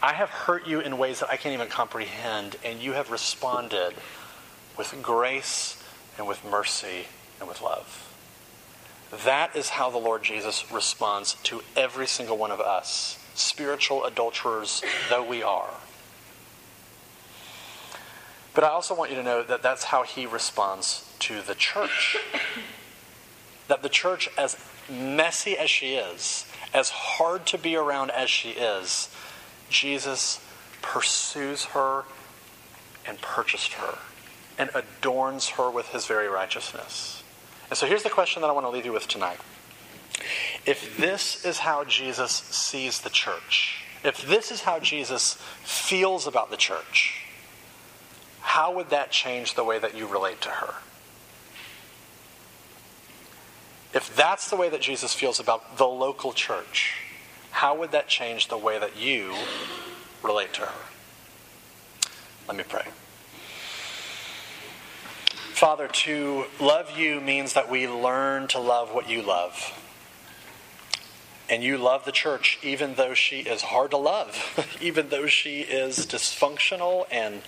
I 0.00 0.12
have 0.12 0.30
hurt 0.30 0.66
you 0.66 0.80
in 0.80 0.96
ways 0.96 1.20
that 1.20 1.28
I 1.28 1.36
can't 1.36 1.52
even 1.52 1.68
comprehend, 1.68 2.56
and 2.64 2.80
you 2.80 2.92
have 2.92 3.10
responded 3.10 3.94
with 4.76 4.94
grace 5.02 5.77
and 6.18 6.26
with 6.26 6.44
mercy 6.44 7.06
and 7.38 7.48
with 7.48 7.62
love. 7.62 8.04
That 9.24 9.56
is 9.56 9.70
how 9.70 9.88
the 9.88 9.98
Lord 9.98 10.22
Jesus 10.22 10.70
responds 10.70 11.34
to 11.44 11.62
every 11.76 12.06
single 12.06 12.36
one 12.36 12.50
of 12.50 12.60
us, 12.60 13.18
spiritual 13.34 14.04
adulterers 14.04 14.82
though 15.08 15.24
we 15.24 15.42
are. 15.42 15.70
But 18.54 18.64
I 18.64 18.68
also 18.68 18.94
want 18.94 19.10
you 19.10 19.16
to 19.16 19.22
know 19.22 19.42
that 19.42 19.62
that's 19.62 19.84
how 19.84 20.02
he 20.02 20.26
responds 20.26 21.08
to 21.20 21.40
the 21.40 21.54
church. 21.54 22.16
that 23.68 23.82
the 23.82 23.88
church, 23.88 24.28
as 24.36 24.56
messy 24.90 25.56
as 25.56 25.70
she 25.70 25.94
is, 25.94 26.44
as 26.74 26.90
hard 26.90 27.46
to 27.46 27.58
be 27.58 27.76
around 27.76 28.10
as 28.10 28.28
she 28.28 28.50
is, 28.50 29.08
Jesus 29.70 30.40
pursues 30.82 31.66
her 31.66 32.04
and 33.06 33.20
purchased 33.20 33.74
her 33.74 33.98
and 34.58 34.70
adorns 34.74 35.50
her 35.50 35.70
with 35.70 35.88
his 35.88 36.06
very 36.06 36.28
righteousness. 36.28 37.22
And 37.70 37.78
so 37.78 37.86
here's 37.86 38.02
the 38.02 38.10
question 38.10 38.42
that 38.42 38.48
I 38.48 38.52
want 38.52 38.66
to 38.66 38.70
leave 38.70 38.84
you 38.84 38.92
with 38.92 39.08
tonight. 39.08 39.38
If 40.66 40.96
this 40.96 41.44
is 41.44 41.58
how 41.58 41.84
Jesus 41.84 42.32
sees 42.32 43.00
the 43.00 43.10
church, 43.10 43.84
if 44.04 44.26
this 44.26 44.50
is 44.50 44.62
how 44.62 44.80
Jesus 44.80 45.34
feels 45.62 46.26
about 46.26 46.50
the 46.50 46.56
church, 46.56 47.24
how 48.40 48.74
would 48.74 48.90
that 48.90 49.10
change 49.10 49.54
the 49.54 49.64
way 49.64 49.78
that 49.78 49.96
you 49.96 50.06
relate 50.06 50.40
to 50.42 50.48
her? 50.48 50.74
If 53.94 54.14
that's 54.14 54.50
the 54.50 54.56
way 54.56 54.68
that 54.68 54.80
Jesus 54.80 55.14
feels 55.14 55.40
about 55.40 55.78
the 55.78 55.86
local 55.86 56.32
church, 56.32 56.96
how 57.50 57.76
would 57.78 57.92
that 57.92 58.08
change 58.08 58.48
the 58.48 58.58
way 58.58 58.78
that 58.78 58.96
you 58.96 59.34
relate 60.22 60.52
to 60.54 60.62
her? 60.62 60.84
Let 62.46 62.56
me 62.56 62.64
pray. 62.68 62.84
Father, 65.58 65.88
to 65.88 66.44
love 66.60 66.96
you 66.96 67.20
means 67.20 67.54
that 67.54 67.68
we 67.68 67.88
learn 67.88 68.46
to 68.46 68.60
love 68.60 68.94
what 68.94 69.10
you 69.10 69.22
love. 69.22 69.76
And 71.50 71.64
you 71.64 71.78
love 71.78 72.04
the 72.04 72.12
church 72.12 72.60
even 72.62 72.94
though 72.94 73.12
she 73.12 73.40
is 73.40 73.62
hard 73.62 73.90
to 73.90 73.96
love, 73.96 74.76
even 74.80 75.08
though 75.08 75.26
she 75.26 75.62
is 75.62 76.06
dysfunctional 76.06 77.06
and 77.10 77.42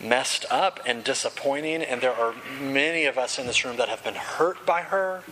messed 0.00 0.44
up 0.50 0.80
and 0.84 1.04
disappointing. 1.04 1.82
And 1.82 2.00
there 2.00 2.12
are 2.12 2.34
many 2.60 3.04
of 3.04 3.18
us 3.18 3.38
in 3.38 3.46
this 3.46 3.64
room 3.64 3.76
that 3.76 3.88
have 3.88 4.02
been 4.02 4.16
hurt 4.16 4.66
by 4.66 4.80
her. 4.80 5.22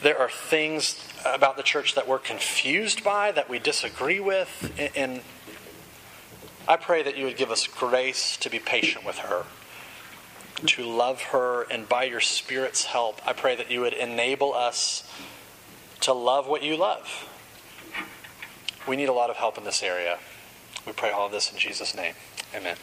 There 0.00 0.20
are 0.20 0.30
things 0.30 1.04
about 1.26 1.56
the 1.56 1.64
church 1.64 1.96
that 1.96 2.06
we're 2.06 2.20
confused 2.20 3.02
by, 3.02 3.32
that 3.32 3.50
we 3.50 3.58
disagree 3.58 4.20
with. 4.20 4.72
And 4.94 5.22
I 6.68 6.76
pray 6.76 7.02
that 7.02 7.16
you 7.16 7.24
would 7.24 7.36
give 7.36 7.50
us 7.50 7.66
grace 7.66 8.36
to 8.36 8.48
be 8.48 8.60
patient 8.60 9.04
with 9.04 9.18
her, 9.18 9.46
to 10.66 10.84
love 10.84 11.22
her, 11.22 11.62
and 11.70 11.88
by 11.88 12.04
your 12.04 12.20
Spirit's 12.20 12.84
help, 12.84 13.20
I 13.26 13.32
pray 13.32 13.54
that 13.56 13.70
you 13.70 13.80
would 13.80 13.92
enable 13.92 14.54
us 14.54 15.08
to 16.00 16.12
love 16.12 16.46
what 16.46 16.62
you 16.62 16.76
love. 16.76 17.28
We 18.86 18.96
need 18.96 19.08
a 19.08 19.12
lot 19.12 19.30
of 19.30 19.36
help 19.36 19.58
in 19.58 19.64
this 19.64 19.82
area. 19.82 20.18
We 20.86 20.92
pray 20.92 21.10
all 21.10 21.26
of 21.26 21.32
this 21.32 21.52
in 21.52 21.58
Jesus' 21.58 21.94
name. 21.94 22.14
Amen. 22.54 22.76